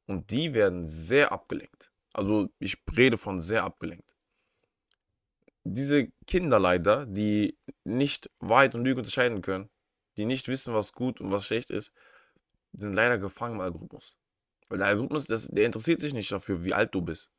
und 0.06 0.32
die 0.32 0.54
werden 0.54 0.88
sehr 0.88 1.32
abgelenkt. 1.32 1.92
Also 2.14 2.50
ich 2.60 2.78
rede 2.96 3.18
von 3.18 3.42
sehr 3.42 3.64
abgelenkt. 3.64 4.16
Diese 5.64 6.08
Kinder 6.28 6.60
leider, 6.60 7.08
die 7.08 7.58
nicht 7.84 8.30
Wahrheit 8.40 8.76
und 8.76 8.84
Lüge 8.86 9.00
unterscheiden 9.00 9.42
können, 9.42 9.70
die 10.18 10.26
nicht 10.26 10.48
wissen, 10.48 10.74
was 10.76 10.94
gut 10.94 11.20
und 11.20 11.32
was 11.32 11.48
schlecht 11.48 11.72
ist, 11.72 11.92
sind 12.74 12.94
leider 12.94 13.18
gefangen 13.18 13.56
im 13.56 13.62
Algorithmus. 13.62 14.16
Weil 14.70 14.78
der 14.78 14.88
Algorithmus, 14.88 15.26
das, 15.26 15.48
der 15.48 15.66
interessiert 15.66 16.02
sich 16.02 16.14
nicht 16.14 16.32
dafür, 16.32 16.64
wie 16.64 16.74
alt 16.74 16.94
du 16.94 17.02
bist. 17.02 17.32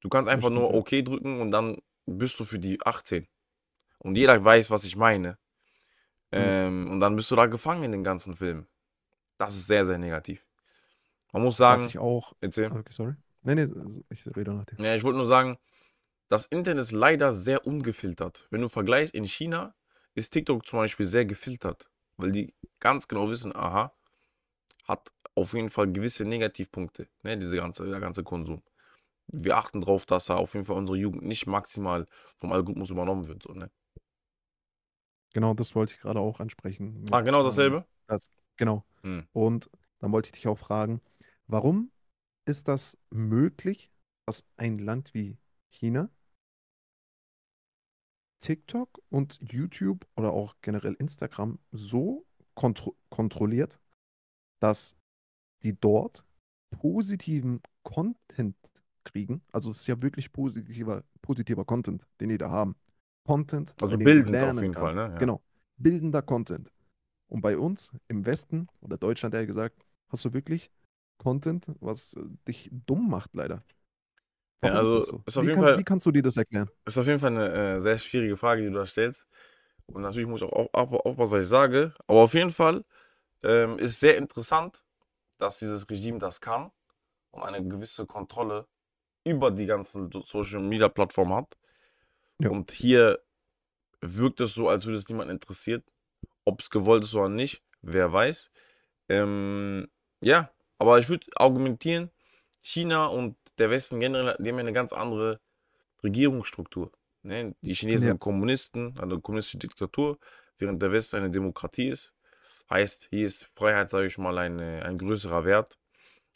Du 0.00 0.08
kannst 0.08 0.30
einfach 0.30 0.50
nur. 0.50 0.74
OK 0.74 0.90
drücken 1.04 1.40
und 1.40 1.50
dann 1.50 1.78
bist 2.06 2.38
du 2.40 2.44
für 2.44 2.58
die 2.58 2.78
18. 2.84 3.26
Und 3.98 4.16
jeder 4.16 4.42
weiß, 4.44 4.70
was 4.70 4.84
ich 4.84 4.96
meine. 4.96 5.38
Ähm, 6.32 6.90
und 6.90 7.00
dann 7.00 7.16
bist 7.16 7.30
du 7.30 7.36
da 7.36 7.46
gefangen 7.46 7.82
in 7.82 7.92
den 7.92 8.04
ganzen 8.04 8.34
Film. 8.34 8.66
Das 9.36 9.54
ist 9.54 9.66
sehr, 9.66 9.84
sehr 9.86 9.98
negativ. 9.98 10.46
Man 11.32 11.42
muss 11.42 11.54
Was 11.54 11.58
sagen, 11.58 11.86
ich 11.86 11.98
auch. 11.98 12.34
erzähl. 12.40 12.70
Okay, 12.70 12.92
sorry. 12.92 13.14
Nee, 13.42 13.54
nee, 13.54 13.62
also 13.62 14.04
ich 14.10 14.26
rede 14.36 14.52
nach 14.52 14.64
dir. 14.66 14.76
Ja, 14.84 14.94
ich 14.94 15.02
wollte 15.02 15.16
nur 15.16 15.26
sagen, 15.26 15.58
das 16.28 16.46
Internet 16.46 16.82
ist 16.82 16.92
leider 16.92 17.32
sehr 17.32 17.66
ungefiltert. 17.66 18.46
Wenn 18.50 18.60
du 18.60 18.68
vergleichst, 18.68 19.14
in 19.14 19.24
China 19.24 19.74
ist 20.14 20.30
TikTok 20.30 20.66
zum 20.66 20.78
Beispiel 20.78 21.06
sehr 21.06 21.24
gefiltert, 21.24 21.90
weil 22.16 22.32
die 22.32 22.54
ganz 22.78 23.08
genau 23.08 23.30
wissen, 23.30 23.54
aha, 23.54 23.92
hat 24.86 25.12
auf 25.34 25.54
jeden 25.54 25.70
Fall 25.70 25.90
gewisse 25.90 26.24
Negativpunkte, 26.24 27.08
ne, 27.22 27.38
diese 27.38 27.56
ganze, 27.56 27.88
der 27.88 28.00
ganze 28.00 28.24
Konsum. 28.24 28.62
Wir 29.28 29.56
achten 29.56 29.80
darauf, 29.80 30.06
dass 30.06 30.28
er 30.28 30.36
auf 30.36 30.54
jeden 30.54 30.66
Fall 30.66 30.76
unsere 30.76 30.98
Jugend 30.98 31.22
nicht 31.22 31.46
maximal 31.46 32.06
vom 32.36 32.52
Algorithmus 32.52 32.90
übernommen 32.90 33.28
wird. 33.28 33.44
So, 33.44 33.52
ne? 33.52 33.70
Genau, 35.32 35.54
das 35.54 35.74
wollte 35.74 35.94
ich 35.94 36.00
gerade 36.00 36.20
auch 36.20 36.40
ansprechen. 36.40 37.04
Ah, 37.10 37.20
genau 37.20 37.40
ähm, 37.40 37.44
dasselbe? 37.44 37.86
Das, 38.06 38.30
genau. 38.56 38.84
Hm. 39.02 39.26
Und 39.32 39.70
dann 40.00 40.12
wollte 40.12 40.28
ich 40.28 40.32
dich 40.32 40.48
auch 40.48 40.58
fragen, 40.58 41.00
warum 41.46 41.90
ist 42.46 42.68
das 42.68 42.98
möglich, 43.10 43.92
dass 44.26 44.44
ein 44.56 44.78
Land 44.78 45.14
wie 45.14 45.38
China 45.70 46.10
TikTok 48.40 49.02
und 49.10 49.38
YouTube 49.40 50.06
oder 50.16 50.32
auch 50.32 50.56
generell 50.62 50.94
Instagram 50.94 51.58
so 51.72 52.26
kontro 52.54 52.96
kontrolliert, 53.10 53.78
dass 54.60 54.96
die 55.62 55.78
dort 55.78 56.24
positiven 56.70 57.60
Content 57.82 58.56
kriegen? 59.04 59.42
Also 59.52 59.70
es 59.70 59.80
ist 59.80 59.86
ja 59.86 60.00
wirklich 60.02 60.32
positiver, 60.32 61.04
positiver 61.22 61.64
Content, 61.64 62.06
den 62.20 62.30
die 62.30 62.38
da 62.38 62.50
haben. 62.50 62.76
Content, 63.26 63.74
Also 63.80 63.96
bildend 63.96 64.42
auf 64.42 64.60
jeden 64.60 64.74
Fall, 64.74 64.94
kannst. 64.94 64.96
ne? 64.96 65.02
Ja. 65.14 65.18
Genau. 65.18 65.42
bildender 65.76 66.22
Content. 66.22 66.72
Und 67.28 67.42
bei 67.42 67.58
uns 67.58 67.92
im 68.08 68.26
Westen 68.26 68.68
oder 68.80 68.98
Deutschland 68.98 69.34
eher 69.34 69.46
gesagt, 69.46 69.84
hast 70.10 70.24
du 70.24 70.32
wirklich 70.34 70.70
Content, 71.18 71.66
was 71.80 72.14
äh, 72.14 72.22
dich 72.48 72.70
dumm 72.86 73.08
macht, 73.10 73.34
leider. 73.34 73.64
Ja, 74.62 74.72
also 74.74 74.98
ist 74.98 75.08
so? 75.08 75.24
ist 75.26 75.36
auf 75.38 75.44
Wie 75.44 75.46
jeden 75.46 75.58
kannst, 75.58 75.68
Fall, 75.68 75.76
wie 75.76 75.84
kannst 75.84 76.06
du 76.06 76.10
dir 76.12 76.22
das 76.22 76.36
erklären? 76.36 76.70
ist 76.84 76.98
auf 76.98 77.06
jeden 77.06 77.18
Fall 77.18 77.30
eine 77.36 77.76
äh, 77.76 77.80
sehr 77.80 77.98
schwierige 77.98 78.36
Frage, 78.36 78.62
die 78.62 78.68
du 78.68 78.74
da 78.74 78.86
stellst. 78.86 79.26
Und 79.86 80.02
natürlich 80.02 80.28
muss 80.28 80.42
ich 80.42 80.48
auch 80.48 80.52
auf, 80.74 80.92
auf, 80.92 80.92
aufpassen, 81.06 81.32
was 81.32 81.42
ich 81.44 81.48
sage. 81.48 81.94
Aber 82.06 82.22
auf 82.22 82.34
jeden 82.34 82.50
Fall 82.52 82.84
ähm, 83.44 83.78
ist 83.78 84.00
sehr 84.00 84.18
interessant, 84.18 84.84
dass 85.38 85.58
dieses 85.60 85.88
Regime 85.90 86.18
das 86.18 86.40
kann 86.40 86.70
und 87.32 87.42
eine 87.44 87.66
gewisse 87.66 88.06
Kontrolle 88.06 88.66
über 89.26 89.50
die 89.52 89.66
ganzen 89.66 90.10
so- 90.12 90.22
Social 90.22 90.62
Media 90.62 90.88
Plattformen 90.88 91.34
hat. 91.34 91.56
Ja. 92.40 92.50
Und 92.50 92.70
hier 92.70 93.20
wirkt 94.00 94.40
es 94.40 94.54
so, 94.54 94.68
als 94.68 94.86
würde 94.86 94.98
es 94.98 95.08
niemand 95.08 95.30
interessiert. 95.30 95.84
Ob 96.44 96.60
es 96.60 96.70
gewollt 96.70 97.04
ist 97.04 97.14
oder 97.14 97.28
nicht, 97.28 97.62
wer 97.82 98.12
weiß. 98.12 98.50
Ähm, 99.08 99.88
ja, 100.22 100.50
aber 100.78 100.98
ich 100.98 101.08
würde 101.08 101.26
argumentieren, 101.36 102.10
China 102.62 103.06
und 103.06 103.36
der 103.58 103.70
Westen 103.70 104.00
generell, 104.00 104.36
die 104.38 104.48
haben 104.48 104.56
ja 104.56 104.60
eine 104.60 104.72
ganz 104.72 104.92
andere 104.92 105.40
Regierungsstruktur. 106.02 106.92
Ne? 107.22 107.54
Die 107.60 107.74
Chinesen 107.74 108.06
Ja. 108.08 108.12
sind 108.12 108.20
Kommunisten, 108.20 108.98
eine 108.98 109.20
kommunistische 109.20 109.58
Diktatur, 109.58 110.18
während 110.58 110.80
der 110.80 110.92
Westen 110.92 111.16
eine 111.16 111.30
Demokratie 111.30 111.88
ist. 111.88 112.12
Heißt, 112.70 113.08
hier 113.10 113.26
ist 113.26 113.44
Freiheit, 113.56 113.90
sage 113.90 114.06
ich 114.06 114.16
mal, 114.18 114.38
eine, 114.38 114.82
ein 114.84 114.96
größerer 114.96 115.44
Wert, 115.44 115.78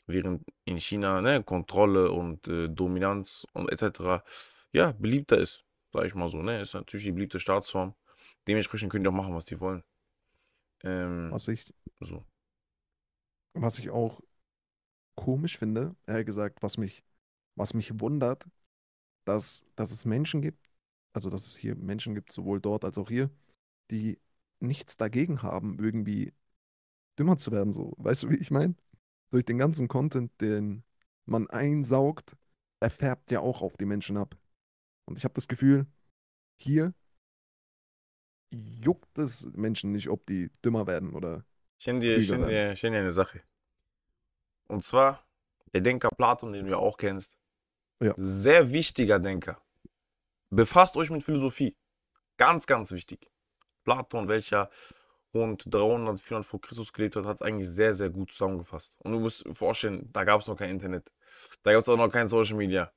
während 0.06 0.44
in 0.64 0.78
China 0.78 1.20
ne, 1.23 1.42
Kontrolle 1.42 2.11
und 2.11 2.46
äh, 2.49 2.68
Dominanz 2.68 3.46
und 3.54 3.70
etc. 3.73 4.23
ja 4.73 4.92
beliebter 4.92 5.38
ist, 5.38 5.64
sage 5.94 6.08
ich 6.08 6.14
mal 6.14 6.28
so. 6.28 6.42
Ne? 6.42 6.60
Ist 6.60 6.74
natürlich 6.74 7.06
die 7.06 7.12
beliebte 7.12 7.38
Staatsform. 7.38 7.94
Dementsprechend 8.46 8.90
können 8.90 9.04
die 9.04 9.08
auch 9.08 9.14
machen, 9.14 9.34
was 9.34 9.44
die 9.44 9.60
wollen. 9.60 9.82
Ähm, 10.82 11.30
Was 11.32 11.48
ich, 11.48 11.72
so. 12.00 12.24
was 13.54 13.78
ich 13.78 13.90
auch 13.90 14.20
komisch 15.14 15.56
finde, 15.56 15.94
eher 16.06 16.24
gesagt, 16.24 16.62
was 16.62 16.76
mich, 16.76 17.04
was 17.54 17.72
mich 17.74 18.00
wundert, 18.00 18.44
dass, 19.24 19.64
dass 19.76 19.92
es 19.92 20.04
Menschen 20.04 20.42
gibt, 20.42 20.68
also 21.14 21.30
dass 21.30 21.46
es 21.46 21.56
hier 21.56 21.76
Menschen 21.76 22.14
gibt, 22.14 22.32
sowohl 22.32 22.60
dort 22.60 22.84
als 22.84 22.98
auch 22.98 23.08
hier, 23.08 23.30
die 23.90 24.18
nichts 24.60 24.96
dagegen 24.96 25.42
haben, 25.42 25.78
irgendwie 25.78 26.32
dümmer 27.18 27.36
zu 27.36 27.52
werden. 27.52 27.72
So. 27.72 27.94
Weißt 27.98 28.24
du, 28.24 28.30
wie 28.30 28.36
ich 28.36 28.50
meine? 28.50 28.74
Durch 29.30 29.44
den 29.44 29.58
ganzen 29.58 29.88
Content, 29.88 30.32
den 30.40 30.82
man 31.24 31.48
einsaugt, 31.48 32.36
er 32.80 32.90
färbt 32.90 33.30
ja 33.30 33.40
auch 33.40 33.62
auf 33.62 33.76
die 33.76 33.86
Menschen 33.86 34.16
ab. 34.16 34.36
Und 35.06 35.18
ich 35.18 35.25
habe 35.25 35.34
das 35.34 35.49
Gefühl, 35.49 35.87
hier 36.56 36.94
juckt 38.50 39.18
es 39.18 39.46
Menschen 39.54 39.92
nicht, 39.92 40.08
ob 40.08 40.26
die 40.26 40.50
dümmer 40.64 40.87
werden 40.87 41.12
oder 41.12 41.44
Ich 41.78 41.87
nenne 41.87 42.00
dir, 42.00 42.16
ich 42.16 42.30
nenne 42.30 42.46
werden. 42.46 42.73
ich 42.73 42.82
nenne 42.82 42.99
eine 42.99 43.12
Sache. 43.12 43.42
Und 44.68 44.84
zwar 44.84 45.26
der 45.73 45.80
Denker 45.80 46.08
Platon, 46.11 46.52
den 46.52 46.66
du 46.66 46.70
ja 46.70 46.78
auch 46.78 46.96
kennst. 46.96 47.37
Ja. 48.00 48.14
Sehr 48.16 48.70
wichtiger 48.70 49.18
Denker. 49.18 49.61
Befasst 50.50 50.96
euch 50.96 51.11
mit 51.11 51.23
Philosophie. 51.23 51.76
Ganz, 52.37 52.66
ganz 52.66 52.92
wichtig. 52.92 53.28
Platon, 53.84 54.28
welcher 54.28 54.70
rund 55.34 55.64
300, 55.73 56.20
400 56.20 56.49
vor 56.49 56.61
Christus 56.61 56.92
gelebt 56.92 57.16
hat, 57.16 57.26
hat 57.26 57.37
es 57.37 57.42
eigentlich 57.42 57.68
sehr, 57.68 57.94
sehr 57.94 58.11
gut 58.11 58.30
zusammengefasst. 58.30 58.96
Und 59.00 59.12
du 59.12 59.20
musst 59.20 59.44
vorstellen, 59.52 60.11
da 60.12 60.25
gab 60.25 60.40
es 60.40 60.46
noch 60.46 60.56
kein 60.56 60.70
Internet. 60.70 61.12
Da 61.62 61.73
gab 61.73 61.82
es 61.82 61.88
auch 61.88 61.96
noch 61.96 62.08
kein 62.11 62.28
Social 62.28 62.56
Media. 62.56 62.92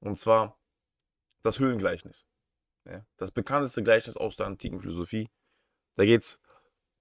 Und 0.00 0.18
zwar 0.18 0.59
das 1.42 1.58
Höhlengleichnis. 1.58 2.26
Ja, 2.84 3.04
das 3.16 3.30
bekannteste 3.30 3.82
Gleichnis 3.82 4.16
aus 4.16 4.36
der 4.36 4.46
antiken 4.46 4.80
Philosophie. 4.80 5.28
Da 5.96 6.04
geht 6.04 6.22
es 6.22 6.40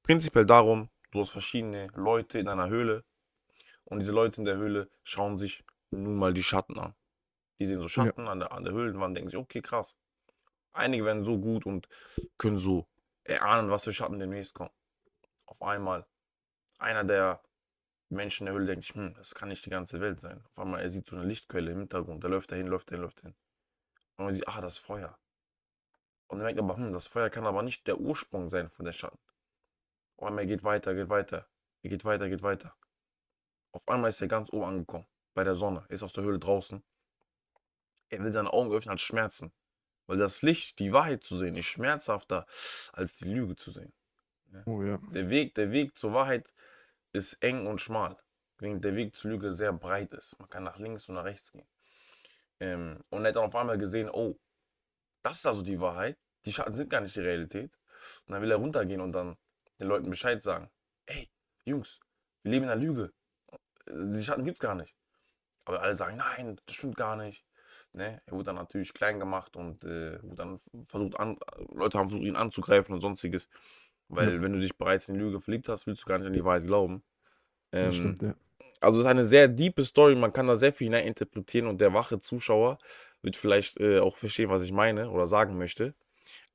prinzipiell 0.03 0.45
darum, 0.45 0.89
du 1.11 1.19
hast 1.21 1.31
verschiedene 1.31 1.87
Leute 1.95 2.39
in 2.39 2.47
einer 2.47 2.69
Höhle 2.69 3.05
und 3.85 3.99
diese 3.99 4.11
Leute 4.11 4.41
in 4.41 4.45
der 4.45 4.57
Höhle 4.57 4.89
schauen 5.03 5.37
sich 5.37 5.63
nun 5.91 6.17
mal 6.17 6.33
die 6.33 6.43
Schatten 6.43 6.77
an. 6.77 6.95
Die 7.59 7.65
sehen 7.65 7.81
so 7.81 7.87
Schatten 7.87 8.27
an, 8.27 8.39
der, 8.39 8.51
an 8.51 8.63
der 8.63 8.73
Höhlenwand, 8.73 9.15
denken 9.15 9.29
sich, 9.29 9.39
okay, 9.39 9.61
krass. 9.61 9.97
Einige 10.71 11.05
werden 11.05 11.23
so 11.23 11.39
gut 11.39 11.65
und 11.65 11.89
können 12.37 12.59
so 12.59 12.87
erahnen, 13.23 13.69
was 13.69 13.85
für 13.85 13.93
Schatten 13.93 14.19
demnächst 14.19 14.53
kommen. 14.53 14.71
Auf 15.45 15.61
einmal, 15.61 16.05
einer 16.77 17.03
der 17.03 17.41
Menschen 18.09 18.43
in 18.43 18.45
der 18.45 18.53
Höhle 18.53 18.67
denkt 18.67 18.83
sich, 18.83 18.95
hm, 18.95 19.13
das 19.15 19.33
kann 19.33 19.49
nicht 19.49 19.65
die 19.65 19.69
ganze 19.69 19.99
Welt 19.99 20.19
sein. 20.19 20.43
Auf 20.51 20.59
einmal, 20.59 20.81
er 20.81 20.89
sieht 20.89 21.07
so 21.07 21.15
eine 21.15 21.25
Lichtquelle 21.25 21.71
im 21.71 21.79
Hintergrund, 21.79 22.23
der 22.23 22.29
läuft 22.29 22.51
dahin, 22.51 22.67
läuft 22.67 22.91
dahin, 22.91 23.01
läuft 23.01 23.19
dahin. 23.23 23.35
Und 24.19 24.25
man 24.25 24.33
sieht, 24.33 24.49
ah, 24.49 24.59
das 24.59 24.77
Feuer. 24.77 25.17
Und 26.27 26.39
er 26.39 26.43
merkt 26.43 26.59
aber, 26.59 26.75
hm, 26.75 26.91
das 26.91 27.07
Feuer 27.07 27.29
kann 27.29 27.47
aber 27.47 27.63
nicht 27.63 27.87
der 27.87 28.01
Ursprung 28.01 28.49
sein 28.49 28.69
von 28.69 28.83
der 28.83 28.91
Schatten. 28.91 29.17
Auf 30.17 30.27
einmal 30.27 30.43
er 30.43 30.47
geht 30.47 30.65
weiter, 30.65 30.93
geht 30.93 31.07
weiter. 31.07 31.47
Er 31.83 31.89
geht 31.89 32.03
weiter, 32.03 32.27
geht 32.27 32.43
weiter. 32.43 32.75
Auf 33.71 33.87
einmal 33.87 34.09
ist 34.09 34.19
er 34.19 34.27
ganz 34.27 34.51
oben 34.51 34.65
angekommen. 34.65 35.07
Bei 35.33 35.45
der 35.45 35.55
Sonne. 35.55 35.85
Er 35.87 35.91
ist 35.91 36.03
aus 36.03 36.11
der 36.11 36.25
Höhle 36.25 36.37
draußen. 36.37 36.83
Er 38.09 38.19
will 38.21 38.33
seine 38.33 38.51
Augen 38.51 38.73
öffnen, 38.73 38.91
hat 38.91 38.99
Schmerzen. 38.99 39.53
Weil 40.05 40.17
das 40.17 40.41
Licht, 40.41 40.79
die 40.79 40.91
Wahrheit 40.91 41.23
zu 41.23 41.37
sehen, 41.37 41.55
ist 41.55 41.67
schmerzhafter 41.67 42.45
als 42.91 43.15
die 43.15 43.33
Lüge 43.33 43.55
zu 43.55 43.71
sehen. 43.71 43.93
Oh 44.65 44.83
ja. 44.83 44.99
Der 45.13 45.29
Weg, 45.29 45.55
der 45.55 45.71
Weg 45.71 45.95
zur 45.95 46.11
Wahrheit 46.11 46.53
ist 47.13 47.41
eng 47.41 47.67
und 47.67 47.79
schmal. 47.79 48.17
Während 48.57 48.83
der 48.83 48.97
Weg 48.97 49.15
zur 49.15 49.31
Lüge 49.31 49.53
sehr 49.53 49.71
breit 49.71 50.11
ist. 50.13 50.37
Man 50.39 50.49
kann 50.49 50.65
nach 50.65 50.77
links 50.77 51.07
und 51.07 51.15
nach 51.15 51.23
rechts 51.23 51.53
gehen. 51.53 51.69
Ähm, 52.59 52.99
und 53.09 53.23
er 53.23 53.29
hat 53.29 53.35
dann 53.35 53.45
auf 53.45 53.55
einmal 53.55 53.77
gesehen, 53.77 54.09
oh, 54.11 54.37
das 55.23 55.39
ist 55.39 55.45
also 55.45 55.61
die 55.61 55.79
Wahrheit. 55.79 56.17
Die 56.45 56.53
Schatten 56.53 56.73
sind 56.73 56.89
gar 56.89 57.01
nicht 57.01 57.15
die 57.15 57.21
Realität. 57.21 57.77
Und 58.25 58.33
dann 58.33 58.41
will 58.41 58.51
er 58.51 58.57
runtergehen 58.57 59.01
und 59.01 59.11
dann 59.11 59.37
den 59.79 59.87
Leuten 59.87 60.09
Bescheid 60.09 60.41
sagen. 60.41 60.69
Ey, 61.05 61.29
Jungs, 61.65 61.99
wir 62.43 62.51
leben 62.51 62.65
in 62.65 62.71
einer 62.71 62.81
Lüge. 62.81 63.11
Die 63.89 64.21
Schatten 64.21 64.45
gibt's 64.45 64.59
gar 64.59 64.75
nicht. 64.75 64.95
Aber 65.65 65.81
alle 65.81 65.93
sagen, 65.93 66.17
nein, 66.17 66.59
das 66.65 66.75
stimmt 66.75 66.95
gar 66.95 67.15
nicht. 67.15 67.45
Ne? 67.93 68.21
Er 68.25 68.33
wurde 68.33 68.45
dann 68.45 68.55
natürlich 68.55 68.93
klein 68.93 69.19
gemacht 69.19 69.55
und 69.55 69.83
äh, 69.83 70.21
wurde 70.23 70.35
dann 70.35 70.59
versucht, 70.87 71.19
an, 71.19 71.37
Leute 71.71 71.97
haben 71.97 72.09
versucht, 72.09 72.25
ihn 72.25 72.35
anzugreifen 72.35 72.95
und 72.95 73.01
sonstiges. 73.01 73.47
Weil 74.07 74.41
wenn 74.41 74.53
du 74.53 74.59
dich 74.59 74.75
bereits 74.75 75.07
in 75.07 75.15
die 75.15 75.21
Lüge 75.21 75.39
verliebt 75.39 75.69
hast, 75.69 75.85
willst 75.85 76.03
du 76.03 76.07
gar 76.07 76.17
nicht 76.17 76.27
an 76.27 76.33
die 76.33 76.43
Wahrheit 76.43 76.65
glauben. 76.65 77.03
Ähm, 77.71 77.93
stimmt, 77.93 78.21
ja. 78.23 78.33
Also 78.79 78.97
das 78.97 79.05
ist 79.05 79.09
eine 79.09 79.27
sehr 79.27 79.47
diepe 79.47 79.85
Story, 79.85 80.15
man 80.15 80.33
kann 80.33 80.47
da 80.47 80.55
sehr 80.55 80.73
viel 80.73 80.85
hineininterpretieren 80.85 81.67
und 81.67 81.81
der 81.81 81.93
wache 81.93 82.19
Zuschauer 82.19 82.77
wird 83.21 83.35
vielleicht 83.35 83.79
äh, 83.79 83.99
auch 83.99 84.17
verstehen, 84.17 84.49
was 84.49 84.61
ich 84.61 84.71
meine 84.71 85.09
oder 85.09 85.27
sagen 85.27 85.57
möchte. 85.57 85.93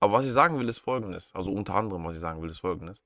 Aber 0.00 0.14
was 0.14 0.26
ich 0.26 0.32
sagen 0.32 0.58
will, 0.58 0.68
ist 0.68 0.78
folgendes. 0.78 1.34
Also 1.34 1.52
unter 1.52 1.74
anderem, 1.74 2.04
was 2.04 2.14
ich 2.14 2.20
sagen 2.20 2.42
will, 2.42 2.50
ist 2.50 2.60
folgendes. 2.60 3.02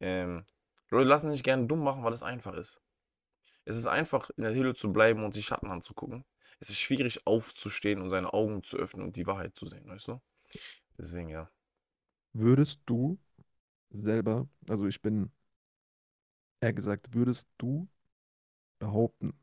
Ähm, 0.00 0.44
Leute 0.90 1.08
lassen 1.08 1.30
sich 1.30 1.42
gerne 1.42 1.66
dumm 1.66 1.82
machen, 1.82 2.04
weil 2.04 2.12
es 2.12 2.22
einfach 2.22 2.54
ist. 2.54 2.80
Es 3.64 3.76
ist 3.76 3.86
einfach, 3.86 4.30
in 4.36 4.44
der 4.44 4.54
Höhle 4.54 4.74
zu 4.74 4.92
bleiben 4.92 5.24
und 5.24 5.34
sich 5.34 5.46
Schatten 5.46 5.70
anzugucken. 5.70 6.24
Es 6.60 6.70
ist 6.70 6.78
schwierig 6.78 7.26
aufzustehen 7.26 8.00
und 8.00 8.10
seine 8.10 8.32
Augen 8.32 8.62
zu 8.62 8.76
öffnen 8.76 9.04
und 9.06 9.16
die 9.16 9.26
Wahrheit 9.26 9.56
zu 9.56 9.66
sehen, 9.66 9.88
weißt 9.88 10.08
du? 10.08 10.20
Deswegen, 10.98 11.28
ja. 11.28 11.50
Würdest 12.32 12.80
du 12.86 13.18
selber, 13.90 14.48
also 14.68 14.86
ich 14.86 15.00
bin 15.00 15.30
eher 16.60 16.72
gesagt, 16.72 17.14
würdest 17.14 17.48
du 17.58 17.88
behaupten, 18.84 19.34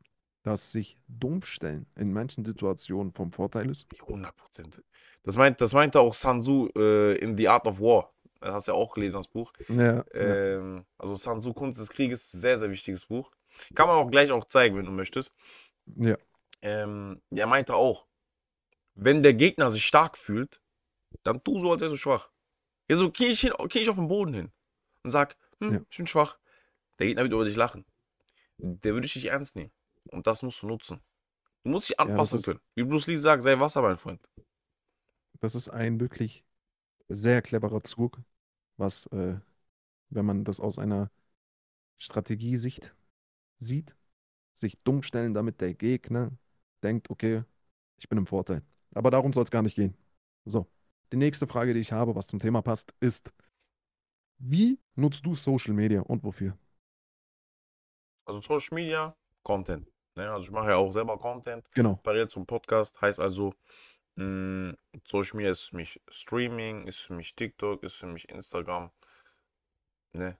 dass 0.42 0.72
sich 0.72 0.98
Dummstellen 1.08 1.86
in 1.96 2.12
manchen 2.12 2.44
Situationen 2.44 3.12
vom 3.12 3.32
Vorteil 3.32 3.70
ist? 3.70 3.86
100 4.00 4.36
Prozent. 4.36 4.82
Das, 5.22 5.36
meint, 5.36 5.60
das 5.60 5.72
meinte 5.72 6.00
auch 6.00 6.14
Sun 6.14 6.42
Tzu 6.42 6.68
äh, 6.76 7.16
in 7.18 7.36
The 7.36 7.48
Art 7.48 7.66
of 7.66 7.80
War. 7.80 8.12
Das 8.40 8.52
hast 8.54 8.68
du 8.68 8.72
ja 8.72 8.78
auch 8.78 8.92
gelesen, 8.94 9.16
das 9.18 9.28
Buch. 9.28 9.52
Ja, 9.68 9.96
ja. 9.98 10.04
Ähm, 10.14 10.84
also 10.98 11.14
Sun 11.14 11.42
Tzu, 11.42 11.52
Kunst 11.54 11.80
des 11.80 11.88
Krieges, 11.90 12.30
sehr, 12.32 12.58
sehr 12.58 12.70
wichtiges 12.70 13.06
Buch. 13.06 13.30
Kann 13.74 13.86
man 13.86 13.96
auch 13.96 14.10
gleich 14.10 14.32
auch 14.32 14.46
zeigen, 14.46 14.76
wenn 14.76 14.86
du 14.86 14.92
möchtest. 14.92 15.32
ja. 15.86 16.16
Ähm, 16.64 17.20
der 17.30 17.46
meinte 17.48 17.74
auch, 17.74 18.06
wenn 18.94 19.22
der 19.22 19.34
Gegner 19.34 19.68
sich 19.70 19.84
stark 19.84 20.16
fühlt, 20.16 20.60
dann 21.24 21.42
tu 21.42 21.58
so, 21.58 21.72
als 21.72 21.80
wärst 21.82 21.94
du 21.94 21.96
schwach. 21.98 22.30
Ja, 22.88 22.96
so 22.96 23.10
geh 23.10 23.26
ich, 23.26 23.40
hin, 23.40 23.52
geh 23.68 23.80
ich 23.80 23.88
auf 23.88 23.96
den 23.96 24.06
Boden 24.08 24.32
hin 24.32 24.52
und 25.02 25.10
sag, 25.10 25.36
hm, 25.60 25.72
Ja. 25.74 25.80
ich 25.90 25.96
bin 25.96 26.06
schwach. 26.06 26.38
Der 26.98 27.06
Gegner 27.08 27.22
wird 27.22 27.32
über 27.32 27.44
dich 27.44 27.56
lachen. 27.56 27.84
Der 28.58 28.94
würde 28.94 29.08
dich 29.08 29.26
ernst 29.26 29.56
nehmen. 29.56 29.72
Und 30.10 30.26
das 30.26 30.42
musst 30.42 30.62
du 30.62 30.66
nutzen. 30.66 31.00
Du 31.64 31.70
musst 31.70 31.88
dich 31.88 31.98
anpassen 31.98 32.38
ist- 32.38 32.44
können. 32.44 32.60
Wie 32.74 32.84
Bruce 32.84 33.06
Lee 33.06 33.16
sagt, 33.16 33.42
sei 33.42 33.58
Wasser, 33.58 33.82
mein 33.82 33.96
Freund. 33.96 34.20
Das 35.40 35.54
ist 35.54 35.68
ein 35.68 36.00
wirklich 36.00 36.44
sehr 37.08 37.42
cleverer 37.42 37.82
Zug, 37.82 38.20
was, 38.76 39.06
äh, 39.06 39.38
wenn 40.10 40.24
man 40.24 40.44
das 40.44 40.60
aus 40.60 40.78
einer 40.78 41.10
Strategiesicht 41.98 42.94
sieht, 43.58 43.96
sich 44.54 44.78
dumm 44.82 45.02
stellen, 45.02 45.34
damit 45.34 45.60
der 45.60 45.74
Gegner 45.74 46.30
denkt, 46.82 47.10
okay, 47.10 47.44
ich 47.96 48.08
bin 48.08 48.18
im 48.18 48.26
Vorteil. 48.26 48.62
Aber 48.94 49.10
darum 49.10 49.32
soll 49.32 49.44
es 49.44 49.50
gar 49.50 49.62
nicht 49.62 49.76
gehen. 49.76 49.96
So, 50.44 50.66
die 51.12 51.16
nächste 51.16 51.46
Frage, 51.46 51.74
die 51.74 51.80
ich 51.80 51.92
habe, 51.92 52.14
was 52.14 52.26
zum 52.26 52.38
Thema 52.38 52.62
passt, 52.62 52.94
ist, 53.00 53.32
wie 54.38 54.78
nutzt 54.96 55.24
du 55.24 55.34
Social 55.34 55.74
Media 55.74 56.00
und 56.00 56.24
wofür? 56.24 56.58
Also 58.24 58.40
Social 58.40 58.74
Media, 58.74 59.16
Content. 59.42 59.88
Ne? 60.14 60.30
Also 60.30 60.46
ich 60.46 60.50
mache 60.50 60.70
ja 60.70 60.76
auch 60.76 60.92
selber 60.92 61.18
Content. 61.18 61.68
Genau. 61.74 61.98
parallel 62.02 62.28
zum 62.28 62.46
Podcast. 62.46 63.00
Heißt 63.00 63.20
also, 63.20 63.54
Mm, 64.16 64.72
Social 65.06 65.36
Media 65.36 65.50
ist 65.50 65.70
für 65.70 65.76
mich 65.76 66.00
Streaming, 66.08 66.86
ist 66.86 67.00
für 67.00 67.14
mich 67.14 67.34
TikTok, 67.34 67.82
ist 67.82 67.96
für 67.96 68.06
mich 68.06 68.28
Instagram. 68.28 68.90
Ne? 70.12 70.36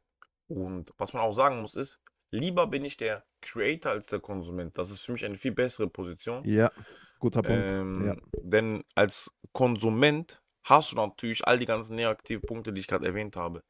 Und 0.48 0.92
was 0.98 1.12
man 1.14 1.22
auch 1.22 1.32
sagen 1.32 1.60
muss 1.60 1.76
ist, 1.76 1.98
lieber 2.30 2.66
bin 2.66 2.84
ich 2.84 2.96
der 2.96 3.24
Creator 3.40 3.92
als 3.92 4.06
der 4.06 4.20
Konsument. 4.20 4.76
Das 4.76 4.90
ist 4.90 5.00
für 5.00 5.12
mich 5.12 5.24
eine 5.24 5.36
viel 5.36 5.52
bessere 5.52 5.88
Position. 5.88 6.44
Ja, 6.44 6.70
guter 7.18 7.42
Punkt. 7.42 7.64
Ähm, 7.64 8.06
Ja. 8.06 8.16
Denn 8.42 8.84
als 8.94 9.32
Konsument 9.52 10.42
hast 10.64 10.92
du 10.92 10.96
natürlich 10.96 11.46
all 11.46 11.58
die 11.58 11.66
ganzen 11.66 11.96
negativen 11.96 12.42
Punkte, 12.42 12.72
die 12.72 12.80
ich 12.80 12.86
gerade 12.86 13.06
erwähnt 13.06 13.36
habe. 13.36 13.64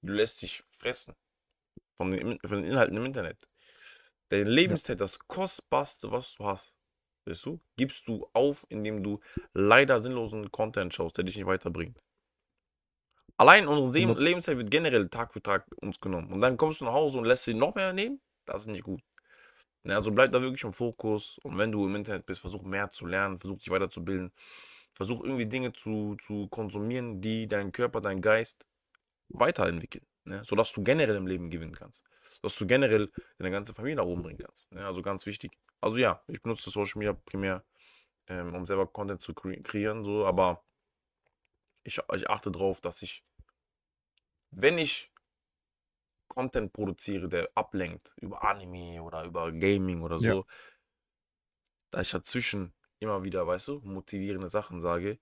Du 0.00 0.12
lässt 0.12 0.42
dich 0.42 0.62
fressen 0.62 1.14
von 1.96 2.10
den, 2.10 2.38
von 2.44 2.62
den 2.62 2.70
Inhalten 2.70 2.96
im 2.96 3.04
Internet. 3.04 3.48
Deine 4.28 4.44
Lebenszeit, 4.44 5.00
das 5.00 5.18
kostbarste, 5.18 6.10
was 6.10 6.34
du 6.34 6.44
hast, 6.44 6.74
weißt 7.26 7.46
du, 7.46 7.60
gibst 7.76 8.08
du 8.08 8.28
auf, 8.32 8.64
indem 8.68 9.02
du 9.02 9.20
leider 9.52 10.02
sinnlosen 10.02 10.50
Content 10.50 10.92
schaust, 10.94 11.16
der 11.16 11.24
dich 11.24 11.36
nicht 11.36 11.46
weiterbringt. 11.46 12.00
Allein 13.36 13.66
unsere 13.66 13.92
Se- 13.92 14.00
Hundert- 14.02 14.18
Lebenszeit 14.20 14.56
wird 14.58 14.70
generell 14.70 15.08
Tag 15.08 15.32
für 15.32 15.42
Tag 15.42 15.66
uns 15.80 16.00
genommen. 16.00 16.32
Und 16.32 16.40
dann 16.40 16.56
kommst 16.56 16.80
du 16.80 16.84
nach 16.84 16.92
Hause 16.92 17.18
und 17.18 17.24
lässt 17.24 17.44
sie 17.44 17.54
noch 17.54 17.74
mehr 17.74 17.92
nehmen. 17.92 18.20
Das 18.44 18.62
ist 18.62 18.68
nicht 18.68 18.84
gut. 18.84 19.02
Ne, 19.82 19.96
also 19.96 20.12
bleib 20.12 20.30
da 20.30 20.40
wirklich 20.40 20.62
im 20.64 20.72
Fokus. 20.72 21.38
Und 21.42 21.58
wenn 21.58 21.72
du 21.72 21.84
im 21.84 21.96
Internet 21.96 22.26
bist, 22.26 22.40
versuch 22.40 22.62
mehr 22.62 22.90
zu 22.90 23.06
lernen, 23.06 23.38
versuch 23.38 23.58
dich 23.58 23.70
weiterzubilden. 23.70 24.32
Versuch 24.92 25.24
irgendwie 25.24 25.46
Dinge 25.46 25.72
zu, 25.72 26.16
zu 26.16 26.46
konsumieren, 26.48 27.20
die 27.20 27.48
deinen 27.48 27.72
Körper, 27.72 28.00
deinen 28.00 28.22
Geist 28.22 28.64
weiterentwickeln. 29.28 30.06
Ne? 30.24 30.42
Sodass 30.44 30.72
du 30.72 30.82
generell 30.82 31.16
im 31.16 31.26
Leben 31.26 31.50
gewinnen 31.50 31.74
kannst. 31.74 32.02
Dass 32.42 32.56
du 32.56 32.66
generell 32.66 33.10
deine 33.38 33.50
ganze 33.50 33.74
Familie 33.74 33.96
nach 33.96 34.04
oben 34.04 34.22
bringen 34.22 34.38
kannst. 34.38 34.70
Ne? 34.72 34.84
Also 34.84 35.02
ganz 35.02 35.26
wichtig. 35.26 35.58
Also 35.80 35.96
ja, 35.98 36.22
ich 36.28 36.40
benutze 36.42 36.70
Social 36.70 36.98
Media 36.98 37.12
primär, 37.12 37.64
ähm, 38.28 38.54
um 38.54 38.64
selber 38.66 38.86
Content 38.86 39.20
zu 39.20 39.34
kre 39.34 39.60
kreieren, 39.62 40.04
so, 40.04 40.24
aber 40.24 40.64
ich, 41.82 42.00
ich 42.16 42.30
achte 42.30 42.50
darauf, 42.50 42.80
dass 42.80 43.02
ich, 43.02 43.24
wenn 44.50 44.78
ich 44.78 45.12
Content 46.28 46.72
produziere, 46.72 47.28
der 47.28 47.50
ablenkt 47.54 48.14
über 48.20 48.42
Anime 48.44 49.02
oder 49.02 49.24
über 49.24 49.52
Gaming 49.52 50.02
oder 50.02 50.18
Ja. 50.18 50.34
so, 50.34 50.46
da 51.90 52.00
ich 52.00 52.10
dazwischen 52.10 52.72
immer 52.98 53.24
wieder, 53.24 53.46
weißt 53.46 53.68
du, 53.68 53.80
motivierende 53.84 54.48
Sachen 54.48 54.80
sage, 54.80 55.18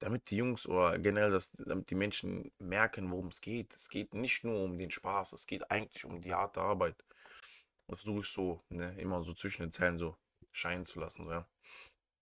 damit 0.00 0.30
die 0.30 0.36
Jungs 0.36 0.66
oder 0.66 0.98
generell, 0.98 1.30
das, 1.30 1.52
damit 1.52 1.90
die 1.90 1.94
Menschen 1.94 2.50
merken, 2.58 3.10
worum 3.10 3.28
es 3.28 3.40
geht. 3.40 3.74
Es 3.74 3.88
geht 3.88 4.14
nicht 4.14 4.44
nur 4.44 4.64
um 4.64 4.78
den 4.78 4.90
Spaß, 4.90 5.34
es 5.34 5.46
geht 5.46 5.70
eigentlich 5.70 6.04
um 6.04 6.20
die 6.20 6.34
harte 6.34 6.60
Arbeit. 6.60 6.96
Das 7.86 8.00
versuche 8.02 8.20
ich 8.20 8.28
so, 8.28 8.62
ne, 8.70 8.94
immer 8.98 9.22
so 9.22 9.34
zwischen 9.34 9.62
den 9.62 9.72
Zeilen 9.72 9.98
so 9.98 10.16
scheinen 10.52 10.86
zu 10.86 11.00
lassen, 11.00 11.24
so, 11.24 11.30
ja. 11.30 11.46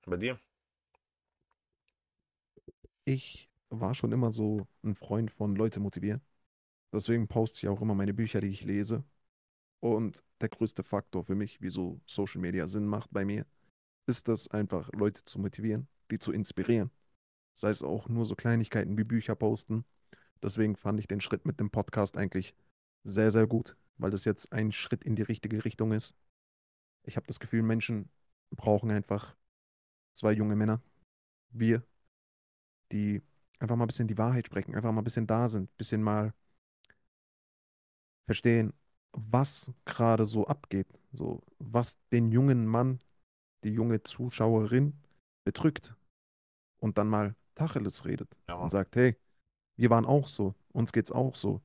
Bei 0.06 0.16
dir? 0.16 0.38
Ich 3.04 3.48
war 3.70 3.94
schon 3.94 4.12
immer 4.12 4.32
so 4.32 4.66
ein 4.82 4.94
Freund 4.94 5.30
von 5.30 5.54
Leute 5.54 5.80
motivieren. 5.80 6.22
Deswegen 6.92 7.28
poste 7.28 7.58
ich 7.58 7.68
auch 7.68 7.80
immer 7.82 7.94
meine 7.94 8.14
Bücher, 8.14 8.40
die 8.40 8.48
ich 8.48 8.64
lese. 8.64 9.04
Und 9.80 10.22
der 10.40 10.48
größte 10.48 10.82
Faktor 10.82 11.24
für 11.24 11.34
mich, 11.34 11.60
wieso 11.60 12.00
Social 12.06 12.40
Media 12.40 12.66
Sinn 12.66 12.86
macht 12.86 13.10
bei 13.12 13.24
mir, 13.24 13.46
ist 14.06 14.28
es 14.28 14.48
einfach, 14.48 14.90
Leute 14.92 15.24
zu 15.24 15.38
motivieren, 15.38 15.86
die 16.10 16.18
zu 16.18 16.32
inspirieren. 16.32 16.90
Sei 17.58 17.70
es 17.70 17.82
auch 17.82 18.08
nur 18.08 18.24
so 18.24 18.36
Kleinigkeiten 18.36 18.96
wie 18.96 19.02
Bücher 19.02 19.34
posten. 19.34 19.84
Deswegen 20.40 20.76
fand 20.76 21.00
ich 21.00 21.08
den 21.08 21.20
Schritt 21.20 21.44
mit 21.44 21.58
dem 21.58 21.70
Podcast 21.70 22.16
eigentlich 22.16 22.54
sehr, 23.02 23.32
sehr 23.32 23.48
gut, 23.48 23.76
weil 23.96 24.12
das 24.12 24.24
jetzt 24.24 24.52
ein 24.52 24.70
Schritt 24.70 25.02
in 25.02 25.16
die 25.16 25.22
richtige 25.22 25.64
Richtung 25.64 25.90
ist. 25.90 26.14
Ich 27.02 27.16
habe 27.16 27.26
das 27.26 27.40
Gefühl, 27.40 27.62
Menschen 27.62 28.10
brauchen 28.54 28.92
einfach 28.92 29.34
zwei 30.14 30.30
junge 30.30 30.54
Männer, 30.54 30.80
wir, 31.50 31.82
die 32.92 33.22
einfach 33.58 33.74
mal 33.74 33.86
ein 33.86 33.88
bisschen 33.88 34.06
die 34.06 34.18
Wahrheit 34.18 34.46
sprechen, 34.46 34.76
einfach 34.76 34.92
mal 34.92 35.00
ein 35.00 35.04
bisschen 35.04 35.26
da 35.26 35.48
sind, 35.48 35.68
ein 35.68 35.76
bisschen 35.78 36.02
mal 36.04 36.32
verstehen, 38.26 38.72
was 39.10 39.72
gerade 39.84 40.24
so 40.24 40.46
abgeht, 40.46 40.86
so 41.12 41.42
was 41.58 41.98
den 42.12 42.30
jungen 42.30 42.68
Mann, 42.68 43.00
die 43.64 43.70
junge 43.70 44.04
Zuschauerin 44.04 44.96
bedrückt 45.44 45.96
und 46.78 46.98
dann 46.98 47.08
mal 47.08 47.34
Tacheles 47.58 48.04
redet 48.04 48.28
Ja. 48.48 48.54
und 48.54 48.70
sagt, 48.70 48.96
hey, 48.96 49.16
wir 49.76 49.90
waren 49.90 50.06
auch 50.06 50.26
so, 50.28 50.54
uns 50.72 50.92
geht's 50.92 51.12
auch 51.12 51.34
so, 51.34 51.60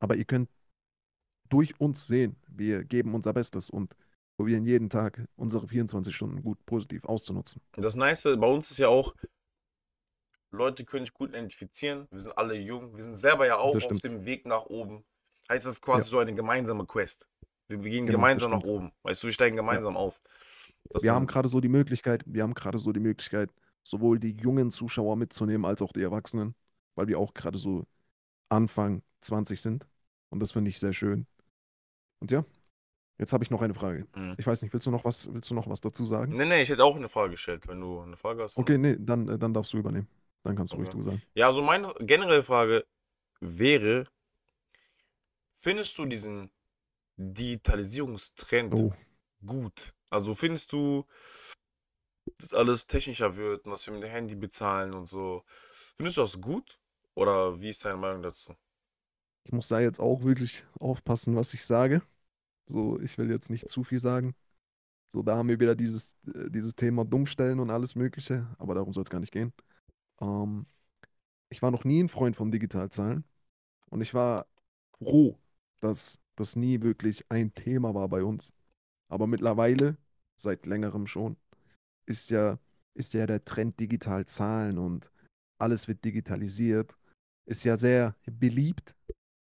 aber 0.00 0.16
ihr 0.16 0.24
könnt 0.24 0.48
durch 1.48 1.78
uns 1.80 2.06
sehen, 2.06 2.36
wir 2.48 2.84
geben 2.84 3.14
unser 3.14 3.32
Bestes 3.32 3.70
und 3.70 3.96
probieren 4.36 4.64
jeden 4.64 4.90
Tag 4.90 5.26
unsere 5.36 5.66
24 5.66 6.14
Stunden 6.14 6.42
gut 6.42 6.64
positiv 6.66 7.04
auszunutzen. 7.04 7.60
Das 7.72 7.94
Nice 7.96 8.24
bei 8.24 8.46
uns 8.46 8.70
ist 8.70 8.78
ja 8.78 8.88
auch, 8.88 9.14
Leute 10.50 10.84
können 10.84 11.04
sich 11.04 11.12
gut 11.14 11.30
identifizieren. 11.30 12.06
Wir 12.10 12.20
sind 12.20 12.36
alle 12.38 12.54
jung. 12.54 12.94
Wir 12.96 13.02
sind 13.02 13.14
selber 13.16 13.46
ja 13.46 13.56
auch 13.58 13.74
auf 13.74 14.00
dem 14.00 14.24
Weg 14.24 14.46
nach 14.46 14.64
oben. 14.66 15.04
Heißt 15.50 15.66
das 15.66 15.80
quasi 15.80 16.00
Ja. 16.00 16.04
so 16.10 16.18
eine 16.20 16.34
gemeinsame 16.34 16.86
Quest. 16.86 17.28
Wir, 17.68 17.82
wir 17.84 17.90
gehen 17.90 18.06
Genau, 18.06 18.18
gemeinsam 18.18 18.52
nach 18.52 18.62
oben. 18.62 18.92
Weißt 19.02 19.22
du, 19.22 19.26
wir 19.26 19.34
steigen 19.34 19.56
gemeinsam 19.56 19.96
auf. 19.96 20.22
Das 20.90 21.02
Wir 21.02 21.12
haben 21.12 21.26
gerade 21.26 21.48
so 21.48 21.60
die 21.60 21.68
Möglichkeit, 21.68 22.22
wir 22.26 22.42
haben 22.42 22.54
gerade 22.54 22.78
so 22.78 22.92
die 22.92 23.00
Möglichkeit, 23.00 23.50
sowohl 23.88 24.18
die 24.18 24.36
jungen 24.36 24.70
Zuschauer 24.70 25.16
mitzunehmen 25.16 25.64
als 25.64 25.82
auch 25.82 25.92
die 25.92 26.02
Erwachsenen, 26.02 26.54
weil 26.94 27.08
wir 27.08 27.18
auch 27.18 27.34
gerade 27.34 27.58
so 27.58 27.86
Anfang 28.48 29.02
20 29.20 29.60
sind. 29.60 29.86
Und 30.30 30.40
das 30.40 30.52
finde 30.52 30.70
ich 30.70 30.78
sehr 30.78 30.92
schön. 30.92 31.26
Und 32.20 32.30
ja, 32.30 32.44
jetzt 33.18 33.32
habe 33.32 33.44
ich 33.44 33.50
noch 33.50 33.62
eine 33.62 33.74
Frage. 33.74 34.06
Mhm. 34.14 34.34
Ich 34.38 34.46
weiß 34.46 34.62
nicht, 34.62 34.72
willst 34.72 34.86
du 34.86 34.90
noch 34.90 35.04
was, 35.04 35.32
willst 35.32 35.50
du 35.50 35.54
noch 35.54 35.68
was 35.68 35.80
dazu 35.80 36.04
sagen? 36.04 36.36
Nee, 36.36 36.44
nee, 36.44 36.62
ich 36.62 36.68
hätte 36.68 36.84
auch 36.84 36.96
eine 36.96 37.08
Frage 37.08 37.32
gestellt. 37.32 37.66
Wenn 37.68 37.80
du 37.80 38.00
eine 38.00 38.16
Frage 38.16 38.42
hast. 38.42 38.56
Okay, 38.56 38.78
nee, 38.78 38.96
dann, 38.98 39.28
äh, 39.28 39.38
dann 39.38 39.54
darfst 39.54 39.72
du 39.72 39.78
übernehmen. 39.78 40.08
Dann 40.42 40.56
kannst 40.56 40.72
du 40.72 40.76
ruhig 40.76 40.88
Okay. 40.88 40.98
du 40.98 41.04
sagen. 41.04 41.22
Ja, 41.34 41.46
also 41.46 41.62
meine 41.62 41.94
generelle 42.00 42.42
Frage 42.42 42.86
wäre, 43.40 44.06
findest 45.54 45.98
du 45.98 46.06
diesen 46.06 46.50
Digitalisierungstrend 47.16 48.74
Oh, 48.74 48.92
gut? 49.44 49.92
Also 50.10 50.34
findest 50.34 50.72
du, 50.72 51.04
dass 52.38 52.54
alles 52.54 52.86
technischer 52.86 53.36
wird 53.36 53.66
und 53.66 53.72
dass 53.72 53.86
wir 53.86 53.94
mit 53.94 54.02
dem 54.02 54.10
Handy 54.10 54.34
bezahlen 54.34 54.94
und 54.94 55.08
so? 55.08 55.42
Findest 55.96 56.16
du 56.18 56.22
das 56.22 56.40
gut? 56.40 56.78
Oder 57.14 57.60
wie 57.60 57.70
ist 57.70 57.84
deine 57.84 57.96
Meinung 57.96 58.22
dazu? 58.22 58.54
ich 59.48 59.52
muss 59.52 59.68
da 59.68 59.80
jetzt 59.80 59.98
auch 59.98 60.24
wirklich 60.24 60.66
aufpassen, 60.78 61.34
was 61.34 61.54
ich 61.54 61.64
sage. 61.64 62.02
So, 62.66 63.00
ich 63.00 63.16
will 63.16 63.30
jetzt 63.30 63.48
nicht 63.48 63.66
zu 63.66 63.82
viel 63.82 63.98
sagen. 63.98 64.34
So, 65.14 65.22
da 65.22 65.38
haben 65.38 65.48
wir 65.48 65.58
wieder 65.58 65.74
dieses, 65.74 66.16
äh, 66.26 66.50
dieses 66.50 66.76
Thema 66.76 67.06
Dummstellen 67.06 67.58
und 67.58 67.70
alles 67.70 67.94
Mögliche, 67.94 68.46
aber 68.58 68.74
darum 68.74 68.92
soll 68.92 69.04
es 69.04 69.10
gar 69.10 69.20
nicht 69.20 69.32
gehen. 69.32 69.54
Ähm, 70.20 70.66
ich 71.48 71.62
war 71.62 71.70
noch 71.70 71.84
nie 71.84 72.02
ein 72.02 72.10
Freund 72.10 72.36
von 72.36 72.50
Digitalzahlen 72.50 73.24
und 73.86 74.02
ich 74.02 74.12
war 74.12 74.46
froh, 74.98 75.38
dass 75.80 76.18
das 76.36 76.54
nie 76.54 76.82
wirklich 76.82 77.24
ein 77.30 77.54
Thema 77.54 77.94
war 77.94 78.08
bei 78.10 78.22
uns. 78.22 78.52
Aber 79.08 79.26
mittlerweile, 79.26 79.96
seit 80.36 80.66
längerem 80.66 81.06
schon, 81.06 81.38
ist 82.08 82.30
ja, 82.30 82.58
ist 82.94 83.14
ja 83.14 83.26
der 83.26 83.44
Trend 83.44 83.78
digital 83.78 84.26
zahlen 84.26 84.78
und 84.78 85.10
alles 85.58 85.88
wird 85.88 86.04
digitalisiert, 86.04 86.96
ist 87.46 87.64
ja 87.64 87.76
sehr 87.76 88.16
beliebt. 88.26 88.94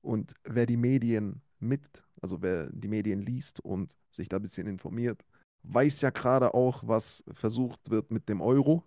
Und 0.03 0.35
wer 0.45 0.67
die 0.67 0.77
Medien 0.77 1.43
mit, 1.59 2.05
also 2.21 2.43
wer 2.43 2.71
die 2.71 2.89
Medien 2.89 3.21
liest 3.21 3.61
und 3.61 3.97
sich 4.11 4.29
da 4.29 4.37
ein 4.37 4.43
bisschen 4.43 4.67
informiert, 4.67 5.25
weiß 5.65 6.01
ja 6.01 6.11
gerade 6.11 6.55
auch, 6.55 6.87
was 6.87 7.25
versucht 7.35 7.91
wird 7.91 8.11
mit 8.11 8.29
dem 8.29 8.41
Euro. 8.41 8.85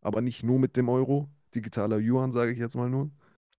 Aber 0.00 0.20
nicht 0.20 0.42
nur 0.42 0.58
mit 0.58 0.76
dem 0.76 0.88
Euro. 0.88 1.30
Digitaler 1.54 1.98
Yuan, 1.98 2.32
sage 2.32 2.52
ich 2.52 2.58
jetzt 2.58 2.76
mal 2.76 2.90
nur. 2.90 3.10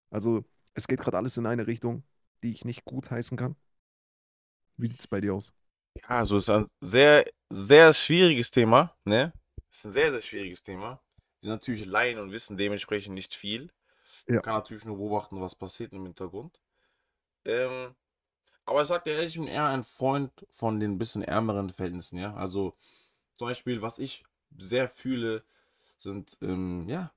Also 0.09 0.43
es 0.73 0.87
geht 0.87 0.99
gerade 0.99 1.17
alles 1.17 1.37
in 1.37 1.45
eine 1.45 1.67
Richtung, 1.67 2.03
die 2.43 2.51
ich 2.51 2.65
nicht 2.65 2.85
gut 2.85 3.11
heißen 3.11 3.37
kann. 3.37 3.55
Wie 4.77 4.89
sieht 4.89 4.99
es 4.99 5.07
bei 5.07 5.21
dir 5.21 5.35
aus? 5.35 5.53
Ja, 5.95 6.19
also 6.19 6.37
es 6.37 6.43
ist 6.43 6.49
ein 6.49 6.65
sehr, 6.81 7.23
sehr 7.53 7.93
schwieriges 7.93 8.51
Thema, 8.51 8.95
ne? 9.05 9.33
Es 9.69 9.79
ist 9.79 9.85
ein 9.85 9.91
sehr, 9.91 10.11
sehr 10.11 10.21
schwieriges 10.21 10.63
Thema. 10.63 11.01
Wir 11.41 11.49
sind 11.49 11.51
natürlich 11.51 11.85
Laien 11.85 12.19
und 12.19 12.31
wissen 12.31 12.57
dementsprechend 12.57 13.15
nicht 13.15 13.33
viel. 13.33 13.71
Ja. 14.27 14.35
Man 14.35 14.41
kann 14.41 14.53
natürlich 14.55 14.85
nur 14.85 14.97
beobachten, 14.97 15.41
was 15.41 15.55
passiert 15.55 15.93
im 15.93 16.03
Hintergrund. 16.03 16.59
Ähm, 17.45 17.95
aber 18.65 18.81
ich 18.81 18.87
sag 18.87 19.03
dir 19.03 19.11
ehrlich, 19.11 19.35
ich 19.35 19.41
bin 19.41 19.47
eher 19.47 19.65
ein 19.65 19.83
Freund 19.83 20.31
von 20.51 20.79
den 20.79 20.97
bisschen 20.97 21.23
ärmeren 21.23 21.69
Verhältnissen, 21.69 22.17
ja. 22.17 22.33
Also 22.35 22.75
zum 23.37 23.47
Beispiel, 23.47 23.81
was 23.81 23.99
ich 23.99 24.23
sehr 24.57 24.87
fühle, 24.87 25.43
sind, 25.97 26.37
ähm, 26.41 26.87
ja, 26.87 27.13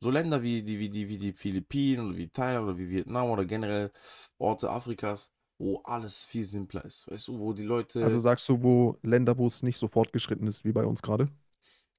so 0.00 0.10
Länder 0.10 0.42
wie 0.42 0.62
die, 0.62 0.78
wie 0.78 0.90
die, 0.90 1.08
wie 1.08 1.18
die 1.18 1.32
Philippinen 1.32 2.08
oder 2.08 2.16
wie 2.18 2.28
Thailand 2.28 2.68
oder 2.68 2.78
wie 2.78 2.90
Vietnam 2.90 3.30
oder 3.30 3.44
generell 3.44 3.90
Orte 4.38 4.68
Afrikas, 4.70 5.30
wo 5.58 5.80
alles 5.84 6.24
viel 6.24 6.44
simpler 6.44 6.84
ist. 6.84 7.10
Weißt 7.10 7.28
du, 7.28 7.38
wo 7.38 7.52
die 7.52 7.62
Leute. 7.62 8.04
Also 8.04 8.18
sagst 8.18 8.48
du, 8.48 8.62
wo 8.62 8.98
Länder, 9.02 9.38
wo 9.38 9.46
es 9.46 9.62
nicht 9.62 9.78
so 9.78 9.88
fortgeschritten 9.88 10.46
ist 10.46 10.64
wie 10.64 10.72
bei 10.72 10.84
uns 10.84 11.02
gerade? 11.02 11.28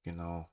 Genau. 0.04 0.48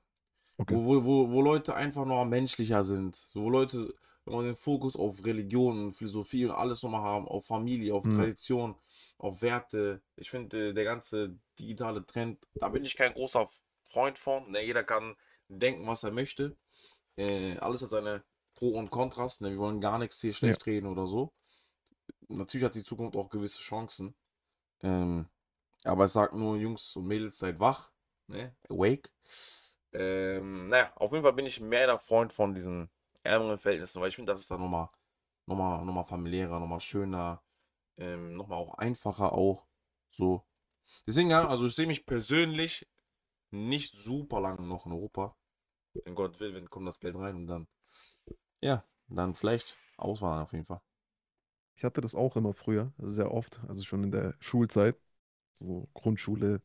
Okay. 0.56 0.74
Wo, 0.74 0.84
wo, 0.84 1.04
wo, 1.04 1.30
wo 1.30 1.42
Leute 1.42 1.74
einfach 1.74 2.06
noch 2.06 2.24
menschlicher 2.24 2.84
sind. 2.84 3.28
Wo 3.34 3.50
Leute 3.50 3.92
noch 4.26 4.42
den 4.42 4.54
Fokus 4.54 4.96
auf 4.96 5.24
Religion 5.24 5.84
und 5.84 5.90
Philosophie 5.90 6.46
und 6.46 6.52
alles 6.52 6.82
nochmal 6.82 7.02
haben, 7.02 7.28
auf 7.28 7.46
Familie, 7.46 7.94
auf 7.94 8.04
Mhm. 8.04 8.10
Tradition, 8.12 8.74
auf 9.18 9.42
Werte. 9.42 10.00
Ich 10.16 10.30
finde, 10.30 10.72
der 10.72 10.84
ganze 10.84 11.36
digitale 11.58 12.06
Trend, 12.06 12.46
da 12.54 12.68
bin 12.68 12.84
ich 12.84 12.96
kein 12.96 13.12
großer 13.12 13.46
Freund 13.86 14.16
von. 14.16 14.50
Ne, 14.50 14.64
jeder 14.64 14.82
kann 14.82 15.14
denken, 15.48 15.86
was 15.86 16.04
er 16.04 16.10
möchte. 16.10 16.56
Äh, 17.16 17.58
alles 17.58 17.82
hat 17.82 17.90
seine 17.90 18.24
Pro 18.54 18.70
und 18.78 18.90
Kontrast. 18.90 19.40
Ne? 19.40 19.50
Wir 19.50 19.58
wollen 19.58 19.80
gar 19.80 19.98
nichts 19.98 20.20
hier 20.20 20.32
schlecht 20.32 20.64
reden 20.66 20.86
oder 20.86 21.06
so. 21.06 21.32
Natürlich 22.28 22.64
hat 22.64 22.74
die 22.74 22.84
Zukunft 22.84 23.16
auch 23.16 23.28
gewisse 23.28 23.58
Chancen. 23.58 24.14
Ähm, 24.82 25.28
aber 25.84 26.04
es 26.04 26.14
sagt 26.14 26.34
nur, 26.34 26.56
Jungs 26.56 26.96
und 26.96 27.06
Mädels, 27.06 27.38
seid 27.38 27.60
wach. 27.60 27.90
Ne? 28.26 28.56
Awake. 28.70 29.10
Ähm, 29.92 30.68
naja, 30.68 30.92
auf 30.96 31.12
jeden 31.12 31.22
Fall 31.22 31.32
bin 31.34 31.46
ich 31.46 31.60
mehr 31.60 31.86
der 31.86 31.98
Freund 31.98 32.32
von 32.32 32.54
diesen 32.54 32.90
ärmeren 33.22 33.58
Verhältnissen, 33.58 34.00
weil 34.00 34.08
ich 34.08 34.16
finde, 34.16 34.32
das 34.32 34.40
ist 34.40 34.50
dann 34.50 34.60
nochmal 34.60 34.88
nochmal 35.46 35.84
nochmal 35.84 36.04
familiärer, 36.04 36.58
nochmal 36.58 36.80
schöner, 36.80 37.42
ähm, 37.96 38.36
nochmal 38.36 38.58
auch 38.58 38.74
einfacher 38.78 39.32
auch. 39.32 39.66
So. 40.10 40.44
Deswegen 41.06 41.30
ja, 41.30 41.48
also 41.48 41.66
ich 41.66 41.74
sehe 41.74 41.86
mich 41.86 42.06
persönlich 42.06 42.88
nicht 43.50 43.98
super 43.98 44.40
lange 44.40 44.62
noch 44.62 44.86
in 44.86 44.92
Europa. 44.92 45.36
Wenn 46.04 46.14
Gott 46.14 46.40
will, 46.40 46.54
wenn 46.54 46.68
kommt 46.70 46.88
das 46.88 47.00
Geld 47.00 47.16
rein 47.16 47.36
und 47.36 47.46
dann, 47.46 47.68
ja, 48.60 48.84
dann 49.08 49.34
vielleicht 49.34 49.78
auswandern 49.96 50.42
auf 50.42 50.52
jeden 50.52 50.64
Fall. 50.64 50.80
Ich 51.76 51.84
hatte 51.84 52.00
das 52.00 52.14
auch 52.14 52.36
immer 52.36 52.52
früher, 52.54 52.92
sehr 52.98 53.32
oft, 53.32 53.60
also 53.68 53.82
schon 53.82 54.04
in 54.04 54.10
der 54.12 54.34
Schulzeit, 54.40 54.96
so 55.54 55.88
Grundschule, 55.94 56.62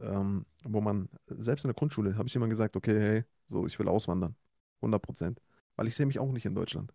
ähm, 0.00 0.46
wo 0.64 0.80
man, 0.80 1.08
selbst 1.28 1.64
in 1.64 1.68
der 1.68 1.74
Grundschule, 1.74 2.16
habe 2.16 2.28
ich 2.28 2.36
immer 2.36 2.48
gesagt, 2.48 2.76
okay, 2.76 3.00
hey, 3.00 3.24
so, 3.48 3.66
ich 3.66 3.78
will 3.78 3.88
auswandern. 3.88 4.36
100 4.82 5.02
Prozent. 5.02 5.40
Weil 5.76 5.88
ich 5.88 5.96
sehe 5.96 6.06
mich 6.06 6.18
auch 6.18 6.32
nicht 6.32 6.46
in 6.46 6.54
Deutschland. 6.54 6.92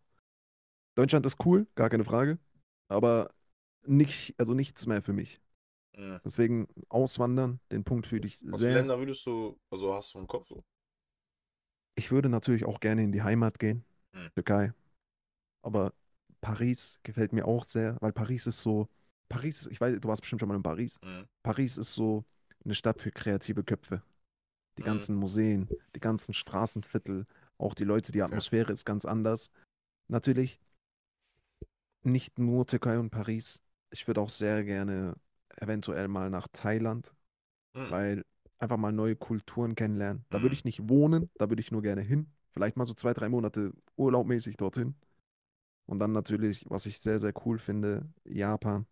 Deutschland 0.95 1.26
ist 1.26 1.45
cool, 1.45 1.67
gar 1.76 1.89
keine 1.89 2.04
Frage, 2.04 2.39
aber 2.88 3.32
nicht, 3.84 4.36
also 4.39 4.54
nichts 4.54 4.88
mehr 4.88 5.02
für 5.02 5.13
mich. 5.13 5.39
Mhm. 5.97 6.19
Deswegen 6.26 6.67
auswandern, 6.89 7.60
den 7.71 7.84
Punkt 7.84 8.08
fühle 8.08 8.28
ich 8.28 8.39
Was 8.39 8.62
sehr. 8.62 8.76
Länder 8.76 8.97
würdest 9.00 9.26
du, 9.26 9.60
also 9.69 9.93
hast 9.93 10.13
du 10.13 10.19
im 10.19 10.28
Kopf 10.28 10.47
so? 10.47 10.63
Ich 11.95 12.12
würde 12.12 12.30
natürlich 12.30 12.65
auch 12.65 12.80
gerne 12.80 13.04
in 13.04 13.12
die 13.12 13.23
Heimat 13.23 13.60
gehen, 13.60 13.84
Mhm. 14.13 14.30
Türkei. 14.36 14.73
Aber 15.62 15.93
Paris 16.41 17.00
gefällt 17.04 17.34
mir 17.34 17.45
auch 17.47 17.65
sehr, 17.65 17.97
weil 18.02 18.13
Paris 18.13 18.47
ist 18.47 18.62
so, 18.62 18.88
Paris, 19.30 19.62
ist- 19.62 19.71
ich 19.71 19.82
weiß, 19.82 20.00
du 20.00 20.08
warst 20.08 20.21
bestimmt 20.21 20.39
schon 20.41 20.50
mal 20.50 20.56
in 20.56 20.63
Paris. 20.63 21.00
Mhm. 21.04 21.26
Paris 21.43 21.78
ist 21.78 21.93
so 21.93 22.26
eine 22.63 22.76
Stadt 22.76 23.02
für 23.02 23.12
kreative 23.12 23.63
Köpfe. 23.63 24.02
Die 24.78 24.82
Mhm. 24.84 24.86
ganzen 24.86 25.15
Museen, 25.15 25.67
die 25.95 26.00
ganzen 26.00 26.34
Straßenviertel, 26.34 27.26
auch 27.58 27.73
die 27.73 27.84
Leute, 27.84 28.12
die 28.12 28.19
Ja. 28.19 28.26
Atmosphäre 28.26 28.71
ist 28.71 28.86
ganz 28.86 29.06
anders. 29.06 29.52
Natürlich 30.08 30.60
nicht 32.04 32.39
nur 32.39 32.65
Türkei 32.65 33.00
und 33.00 33.10
Paris. 33.10 33.63
Ich 33.89 34.08
würde 34.08 34.21
auch 34.21 34.30
sehr 34.30 34.63
gerne 34.63 35.15
eventuell 35.58 36.08
mal 36.08 36.30
nach 36.30 36.47
Thailand, 36.54 37.13
Mhm. 37.73 37.89
weil 37.91 38.26
einfach 38.60 38.78
mal 38.78 38.91
neue 38.91 39.15
Kulturen 39.15 39.76
kennenlernen. 39.76 40.26
Da 40.30 40.38
Mhm. 40.38 40.43
würde 40.43 40.56
ich 40.56 40.65
nicht 40.65 40.88
wohnen, 40.89 41.30
da 41.38 41.50
würde 41.50 41.62
ich 41.62 41.71
nur 41.71 41.82
gerne 41.82 42.02
hin. 42.02 42.32
Vielleicht 42.52 42.78
mal 42.78 42.86
so 42.86 42.93
zwei, 42.93 43.13
drei 43.13 43.30
Monate 43.30 43.73
urlaubmäßig 43.97 44.58
dorthin. 44.58 44.95
Und 45.88 46.00
dann 46.00 46.12
natürlich, 46.13 46.65
was 46.69 46.86
ich 46.86 47.00
sehr, 47.00 47.19
sehr 47.19 47.34
cool 47.45 47.60
finde, 47.60 48.08
Japan. 48.26 48.86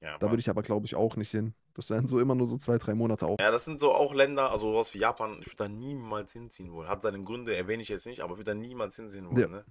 Ja, 0.00 0.18
Da 0.20 0.30
würde 0.30 0.40
ich 0.40 0.50
aber, 0.50 0.62
glaube 0.62 0.86
ich, 0.86 0.94
auch 0.96 1.16
nicht 1.16 1.30
hin. 1.30 1.54
Das 1.74 1.90
wären 1.90 2.08
so 2.08 2.20
immer 2.20 2.34
nur 2.34 2.46
so 2.48 2.56
zwei, 2.58 2.78
drei 2.78 2.94
Monate 2.94 3.26
auf. 3.26 3.38
Ja, 3.40 3.50
das 3.52 3.64
sind 3.64 3.78
so 3.80 3.94
auch 3.94 4.14
Länder, 4.14 4.50
also 4.50 4.72
sowas 4.72 4.94
wie 4.94 4.98
Japan, 4.98 5.38
ich 5.40 5.46
würde 5.48 5.56
da 5.64 5.68
niemals 5.68 6.32
hinziehen 6.32 6.72
wollen. 6.72 6.88
Hat 6.88 7.02
seine 7.02 7.22
Gründe, 7.22 7.56
erwähne 7.56 7.82
ich 7.82 7.88
jetzt 7.88 8.06
nicht, 8.06 8.20
aber 8.20 8.36
würde 8.36 8.50
da 8.50 8.54
niemals 8.54 8.96
hinziehen 8.96 9.28
wollen, 9.30 9.36
Ja. 9.38 9.48
ne? 9.50 9.64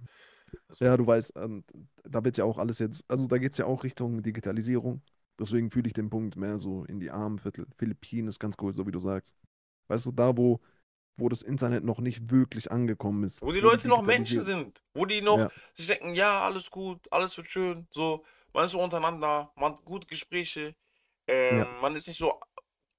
Also, 0.68 0.84
Ja, 0.84 0.96
du 0.96 1.06
weißt, 1.06 1.32
ähm, 1.36 1.64
da 2.04 2.24
wird 2.24 2.36
ja 2.36 2.44
auch 2.44 2.58
alles 2.58 2.78
jetzt, 2.78 3.04
also 3.08 3.26
da 3.26 3.38
geht 3.38 3.52
es 3.52 3.58
ja 3.58 3.66
auch 3.66 3.84
Richtung 3.84 4.22
Digitalisierung. 4.22 5.02
Deswegen 5.38 5.70
fühle 5.70 5.86
ich 5.88 5.92
den 5.94 6.10
Punkt 6.10 6.36
mehr 6.36 6.58
so 6.58 6.84
in 6.84 7.00
die 7.00 7.10
armen 7.10 7.38
Viertel. 7.38 7.66
Philippinen 7.78 8.28
ist 8.28 8.40
ganz 8.40 8.56
cool, 8.60 8.74
so 8.74 8.86
wie 8.86 8.92
du 8.92 8.98
sagst. 8.98 9.34
Weißt 9.88 10.06
du, 10.06 10.12
da, 10.12 10.36
wo, 10.36 10.60
wo 11.18 11.28
das 11.28 11.42
Internet 11.42 11.84
noch 11.84 11.98
nicht 11.98 12.30
wirklich 12.30 12.70
angekommen 12.70 13.24
ist. 13.24 13.42
Wo 13.42 13.52
die 13.52 13.60
Leute 13.60 13.88
noch 13.88 14.02
Menschen 14.02 14.44
sind, 14.44 14.80
wo 14.94 15.04
die 15.04 15.20
noch 15.20 15.38
Ja. 15.38 15.50
sich 15.74 15.86
denken, 15.86 16.14
ja, 16.14 16.42
alles 16.44 16.70
gut, 16.70 17.00
alles 17.10 17.36
wird 17.36 17.48
schön, 17.48 17.86
so, 17.92 18.24
man 18.52 18.64
ist 18.66 18.72
so 18.72 18.80
untereinander, 18.80 19.52
man 19.56 19.72
hat 19.72 19.84
gute 19.84 20.06
Gespräche, 20.06 20.74
ähm, 21.26 21.58
Ja. 21.58 21.80
man 21.80 21.94
ist 21.96 22.08
nicht 22.08 22.18
so 22.18 22.40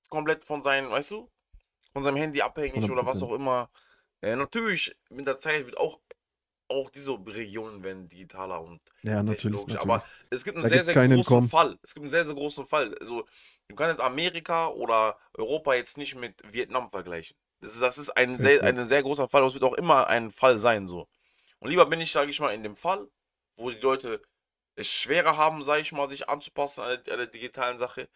komplett 0.10 0.44
von 0.44 0.62
seinem, 0.64 0.92
weißt 0.92 1.12
du, 1.12 1.30
von 1.94 2.04
seinem 2.04 2.18
Handy 2.18 2.42
abhängig 2.42 2.90
oder 2.90 3.06
was 3.06 3.22
100%. 3.22 3.24
auch 3.24 3.36
immer. 3.36 3.70
Äh, 4.22 4.36
natürlich, 4.36 4.96
mit 5.10 5.26
der 5.28 5.40
Zeit 5.40 5.66
wird 5.66 5.78
auch, 5.78 6.00
auch 6.68 6.90
diese 6.90 7.14
Regionen 7.14 7.84
werden 7.84 8.08
digitaler 8.10 8.62
und 8.62 8.80
Ja, 9.02 9.24
natürlich, 9.24 9.38
technologisch, 9.38 9.74
natürlich. 9.76 9.94
aber 9.94 10.04
es 10.30 10.44
gibt 10.44 10.58
einen 10.58 10.64
Da 10.64 10.70
sehr, 10.70 10.84
sehr 10.84 10.94
großen 10.96 11.12
Entkommen. 11.18 11.50
Fall. 11.50 11.80
Es 11.82 11.94
gibt 11.94 12.04
einen 12.04 12.12
sehr, 12.12 12.26
sehr 12.26 12.36
großen 12.36 12.66
Fall. 12.66 12.96
Also, 13.00 13.26
du 13.68 13.76
kannst 13.76 13.98
jetzt 13.98 14.06
Amerika 14.06 14.68
oder 14.68 15.18
Europa 15.34 15.74
jetzt 15.74 15.98
nicht 15.98 16.16
mit 16.16 16.36
Vietnam 16.54 16.90
vergleichen. 16.90 17.36
Das, 17.62 17.98
ist- 17.98 18.10
ein 18.18 18.38
sehr, 18.38 18.66
ein 18.66 18.86
sehr 18.88 19.04
großer 19.04 19.28
Fall 19.30 19.42
und 19.42 19.50
es 19.50 19.54
wird 19.54 19.64
auch 19.64 19.74
immer 19.74 20.08
ein 20.08 20.32
Fall 20.32 20.60
sein, 20.60 20.88
so. 20.88 21.08
Und 21.60 21.70
lieber 21.70 21.86
bin 21.86 22.02
ich, 22.02 22.12
sage 22.12 22.32
ich 22.32 22.40
mal, 22.40 22.54
in 22.54 22.64
dem 22.64 22.76
Fall, 22.76 23.08
wo 23.58 23.70
die 23.70 23.78
Leute 23.80 24.22
es 24.76 24.88
schwerer 24.90 25.38
haben, 25.38 25.64
sage 25.64 25.82
ich 25.82 25.92
mal, 25.92 26.10
sich 26.10 26.30
anzupassen 26.30 26.82
an 26.84 27.04
der, 27.06 27.14
an 27.14 27.20
der 27.20 27.28
digitalen 27.28 27.78
Sache, 27.80 28.10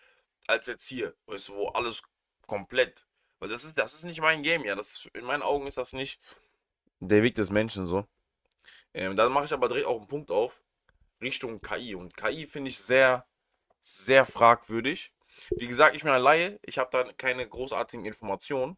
als 0.48 0.68
jetzt 0.68 0.88
hier, 0.88 1.16
weißt 1.28 1.50
du, 1.50 1.56
wo 1.56 1.68
alles 1.70 2.04
komplett, 2.48 3.08
weil 3.40 3.50
das 3.50 3.66
ist, 3.66 3.78
das 3.78 3.94
ist 3.96 4.04
nicht 4.06 4.22
mein 4.22 4.44
Game, 4.44 4.66
ja, 4.66 4.76
das 4.76 4.90
ist, 4.92 5.08
in 5.16 5.26
meinen 5.26 5.44
Augen 5.44 5.68
ist 5.68 5.78
das 5.78 5.94
nicht 5.94 6.22
der 7.02 7.24
Weg 7.24 7.36
des 7.36 7.52
Menschen, 7.52 7.86
so. 7.88 8.06
Ähm, 8.94 9.16
dann 9.16 9.32
mache 9.32 9.46
ich 9.46 9.54
aber 9.54 9.68
direkt 9.68 9.88
auch 9.88 9.98
einen 9.98 10.08
Punkt 10.08 10.32
auf, 10.32 10.64
Richtung 11.22 11.62
KI. 11.62 11.96
Und 11.96 12.16
KI 12.18 12.48
finde 12.48 12.70
ich 12.70 12.80
sehr, 12.80 13.28
sehr 13.82 14.26
fragwürdig. 14.26 15.14
Wie 15.58 15.68
gesagt, 15.68 15.96
ich 15.96 16.04
bin 16.04 16.12
ein 16.12 16.22
Laie, 16.22 16.60
ich 16.64 16.78
habe 16.80 16.90
da 16.92 17.04
keine 17.14 17.48
großartigen 17.48 18.06
Informationen. 18.06 18.78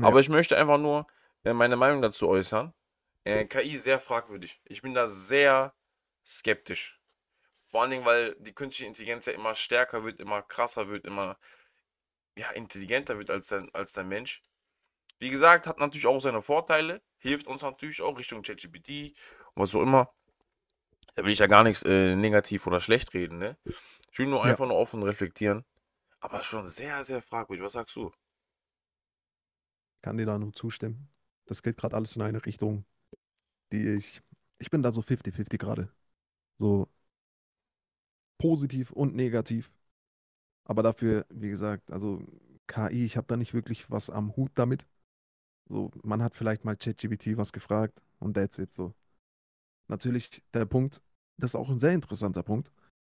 Ja. 0.00 0.08
Aber 0.08 0.20
ich 0.20 0.28
möchte 0.28 0.56
einfach 0.56 0.78
nur 0.78 1.06
äh, 1.44 1.52
meine 1.52 1.76
Meinung 1.76 2.02
dazu 2.02 2.28
äußern. 2.28 2.72
Äh, 3.24 3.44
KI 3.46 3.76
sehr 3.76 3.98
fragwürdig. 3.98 4.60
Ich 4.64 4.82
bin 4.82 4.94
da 4.94 5.08
sehr 5.08 5.74
skeptisch. 6.24 7.00
Vor 7.68 7.82
allen 7.82 7.90
Dingen, 7.90 8.04
weil 8.04 8.34
die 8.38 8.54
künstliche 8.54 8.88
Intelligenz 8.88 9.26
ja 9.26 9.32
immer 9.32 9.54
stärker 9.54 10.04
wird, 10.04 10.20
immer 10.20 10.42
krasser 10.42 10.88
wird, 10.88 11.06
immer 11.06 11.38
ja, 12.38 12.50
intelligenter 12.50 13.18
wird 13.18 13.30
als 13.30 13.48
der, 13.48 13.66
als 13.72 13.92
der 13.92 14.04
Mensch. 14.04 14.42
Wie 15.18 15.30
gesagt, 15.30 15.66
hat 15.66 15.80
natürlich 15.80 16.06
auch 16.06 16.20
seine 16.20 16.42
Vorteile, 16.42 17.02
hilft 17.18 17.48
uns 17.48 17.62
natürlich 17.62 18.00
auch 18.00 18.16
Richtung 18.16 18.42
ChatGPT 18.42 19.16
und 19.54 19.62
was 19.62 19.74
auch 19.74 19.82
immer. 19.82 20.14
Da 21.16 21.24
will 21.24 21.32
ich 21.32 21.40
ja 21.40 21.48
gar 21.48 21.64
nichts 21.64 21.82
äh, 21.82 22.14
negativ 22.14 22.66
oder 22.66 22.80
schlecht 22.80 23.12
reden, 23.12 23.38
ne? 23.38 23.56
Ich 24.12 24.18
will 24.18 24.26
nur 24.26 24.44
Ja. 24.44 24.50
einfach 24.52 24.66
nur 24.66 24.76
offen 24.76 25.02
reflektieren. 25.02 25.64
Aber 26.20 26.42
schon 26.42 26.68
sehr, 26.68 27.02
sehr 27.04 27.20
fragwürdig. 27.20 27.64
Was 27.64 27.72
sagst 27.72 27.96
du? 27.96 28.12
Kann 30.02 30.18
dir 30.18 30.26
da 30.26 30.38
nur 30.38 30.52
zustimmen. 30.52 31.08
Das 31.46 31.62
geht 31.62 31.76
gerade 31.76 31.96
alles 31.96 32.16
in 32.16 32.22
eine 32.22 32.44
Richtung, 32.44 32.84
die 33.72 33.86
ich, 33.88 34.22
ich 34.58 34.70
bin 34.70 34.82
da 34.82 34.92
so 34.92 35.02
50-50 35.02 35.58
gerade. 35.58 35.92
So 36.58 36.88
positiv 38.38 38.92
und 38.92 39.14
negativ. 39.14 39.70
Aber 40.64 40.82
dafür, 40.82 41.26
wie 41.30 41.48
gesagt, 41.48 41.90
also 41.90 42.22
KI, 42.66 43.04
ich 43.04 43.16
habe 43.16 43.26
da 43.26 43.36
nicht 43.36 43.54
wirklich 43.54 43.90
was 43.90 44.10
am 44.10 44.36
Hut 44.36 44.52
damit. 44.54 44.86
So, 45.68 45.90
man 46.02 46.22
hat 46.22 46.34
vielleicht 46.34 46.64
mal 46.64 46.76
ChatGPT 46.76 47.36
was 47.36 47.52
gefragt 47.52 48.00
und 48.18 48.34
that's 48.34 48.58
it 48.58 48.72
so. 48.72 48.94
Natürlich 49.88 50.42
der 50.52 50.66
Punkt, 50.66 51.02
das 51.38 51.52
ist 51.52 51.54
auch 51.56 51.70
ein 51.70 51.78
sehr 51.78 51.92
interessanter 51.92 52.42
Punkt, 52.42 52.70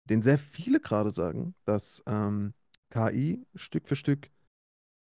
den 0.08 0.22
sehr 0.22 0.38
viele 0.38 0.80
gerade 0.80 1.10
sagen, 1.10 1.54
dass 1.64 2.02
ähm, 2.06 2.54
KI 2.90 3.46
Stück 3.54 3.88
für 3.88 3.96
Stück 3.96 4.30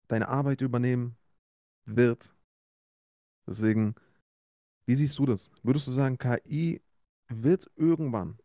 deine 0.07 0.27
Arbeit 0.27 0.61
übernehmen 0.61 1.17
wird. 1.85 2.33
Deswegen, 3.47 3.95
wie 4.85 4.95
siehst 4.95 5.17
du 5.19 5.25
das? 5.25 5.51
Würdest 5.63 5.87
du 5.87 5.91
sagen, 5.91 6.17
KI 6.17 6.81
wird 7.29 7.69
irgendwann 7.75 8.37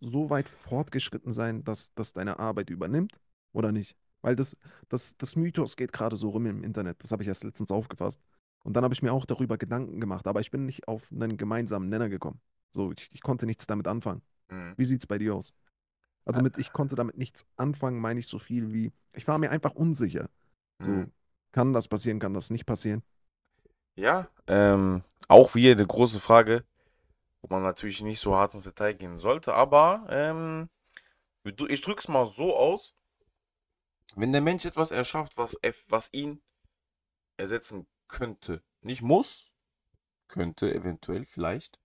so 0.00 0.30
weit 0.30 0.48
fortgeschritten 0.48 1.32
sein, 1.32 1.64
dass 1.64 1.94
das 1.94 2.12
deine 2.12 2.38
Arbeit 2.38 2.70
übernimmt 2.70 3.20
oder 3.52 3.72
nicht? 3.72 3.96
Weil 4.22 4.36
das, 4.36 4.56
das, 4.88 5.16
das 5.16 5.36
Mythos 5.36 5.76
geht 5.76 5.92
gerade 5.92 6.16
so 6.16 6.30
rum 6.30 6.46
im 6.46 6.64
Internet. 6.64 7.02
Das 7.02 7.12
habe 7.12 7.22
ich 7.22 7.28
erst 7.28 7.44
letztens 7.44 7.70
aufgefasst. 7.70 8.20
Und 8.64 8.74
dann 8.74 8.84
habe 8.84 8.94
ich 8.94 9.02
mir 9.02 9.12
auch 9.12 9.26
darüber 9.26 9.58
Gedanken 9.58 10.00
gemacht, 10.00 10.26
aber 10.26 10.40
ich 10.40 10.50
bin 10.50 10.66
nicht 10.66 10.86
auf 10.86 11.10
einen 11.10 11.36
gemeinsamen 11.36 11.88
Nenner 11.88 12.08
gekommen. 12.08 12.40
So, 12.70 12.92
ich, 12.92 13.08
ich 13.12 13.20
konnte 13.20 13.46
nichts 13.46 13.66
damit 13.66 13.88
anfangen. 13.88 14.22
Hm. 14.48 14.74
Wie 14.76 14.84
sieht 14.84 15.00
es 15.00 15.06
bei 15.06 15.18
dir 15.18 15.34
aus? 15.34 15.52
Also 16.24 16.40
mit 16.40 16.58
ich 16.58 16.72
konnte 16.72 16.94
damit 16.94 17.18
nichts 17.18 17.44
anfangen, 17.56 18.00
meine 18.00 18.20
ich 18.20 18.28
so 18.28 18.38
viel 18.38 18.72
wie, 18.72 18.92
ich 19.12 19.26
war 19.26 19.38
mir 19.38 19.50
einfach 19.50 19.74
unsicher. 19.74 20.30
So, 20.78 20.86
Hm. 20.86 21.12
Kann 21.52 21.72
das 21.72 21.88
passieren, 21.88 22.18
kann 22.18 22.34
das 22.34 22.50
nicht 22.50 22.66
passieren? 22.66 23.02
Ja, 23.94 24.28
ähm, 24.46 25.04
auch 25.28 25.54
wieder 25.54 25.72
eine 25.72 25.86
große 25.86 26.20
Frage, 26.20 26.64
wo 27.40 27.48
man 27.54 27.62
natürlich 27.62 28.00
nicht 28.02 28.20
so 28.20 28.34
hart 28.34 28.54
ins 28.54 28.64
Detail 28.64 28.94
gehen 28.94 29.18
sollte, 29.18 29.54
aber 29.54 30.06
ähm, 30.08 30.70
ich 31.44 31.80
drück's 31.80 32.08
mal 32.08 32.26
so 32.26 32.56
aus, 32.56 32.94
wenn 34.14 34.32
der 34.32 34.40
Mensch 34.40 34.64
etwas 34.64 34.90
erschafft, 34.90 35.36
was, 35.36 35.58
was 35.88 36.12
ihn 36.12 36.42
ersetzen 37.36 37.86
könnte, 38.08 38.62
nicht 38.80 39.02
muss, 39.02 39.52
könnte 40.28 40.74
eventuell, 40.74 41.24
vielleicht, 41.26 41.80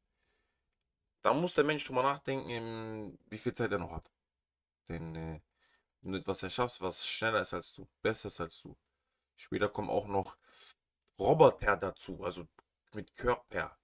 dann 1.22 1.42
muss 1.42 1.54
der 1.54 1.64
Mensch 1.64 1.84
drüber 1.84 2.04
nachdenken, 2.04 2.50
ähm, 2.50 3.18
wie 3.30 3.38
viel 3.38 3.54
Zeit 3.54 3.72
er 3.72 3.80
noch 3.80 3.92
hat. 3.92 4.12
Denn 4.88 5.16
äh, 5.16 5.42
wenn 6.02 6.14
du 6.14 6.20
etwas 6.20 6.44
erschaffst, 6.44 6.82
was 6.82 7.06
schneller 7.06 7.42
ist 7.42 7.54
als 7.54 7.74
du, 7.74 7.88
besser 8.02 8.28
ist 8.28 8.40
als 8.40 8.62
du, 8.62 8.78
später 9.38 9.70
kommen 9.70 9.90
auch 9.90 10.08
noch 10.08 10.38
Roboter 11.20 11.78
dazu, 11.78 12.24
also 12.24 12.46
mit 12.94 13.16
Körper, 13.16 13.78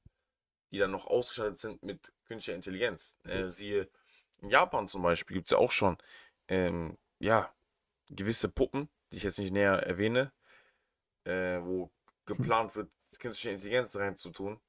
die 0.71 0.77
dann 0.77 0.91
noch 0.91 1.07
ausgestattet 1.07 1.57
sind 1.57 1.83
mit 1.83 2.13
künstlicher 2.25 2.55
Intelligenz. 2.55 3.17
Äh, 3.23 3.47
siehe, 3.47 3.89
in 4.39 4.49
Japan 4.49 4.87
zum 4.87 5.01
Beispiel 5.01 5.35
gibt 5.35 5.47
es 5.47 5.51
ja 5.51 5.57
auch 5.57 5.71
schon, 5.71 5.97
ähm, 6.47 6.97
ja, 7.19 7.53
gewisse 8.09 8.49
Puppen, 8.49 8.89
die 9.11 9.17
ich 9.17 9.23
jetzt 9.23 9.39
nicht 9.39 9.53
näher 9.53 9.83
erwähne, 9.83 10.33
äh, 11.23 11.59
wo 11.61 11.91
geplant 12.25 12.75
wird, 12.75 12.91
künstliche 13.19 13.51
Intelligenz 13.51 13.95
reinzutun. 13.95 14.59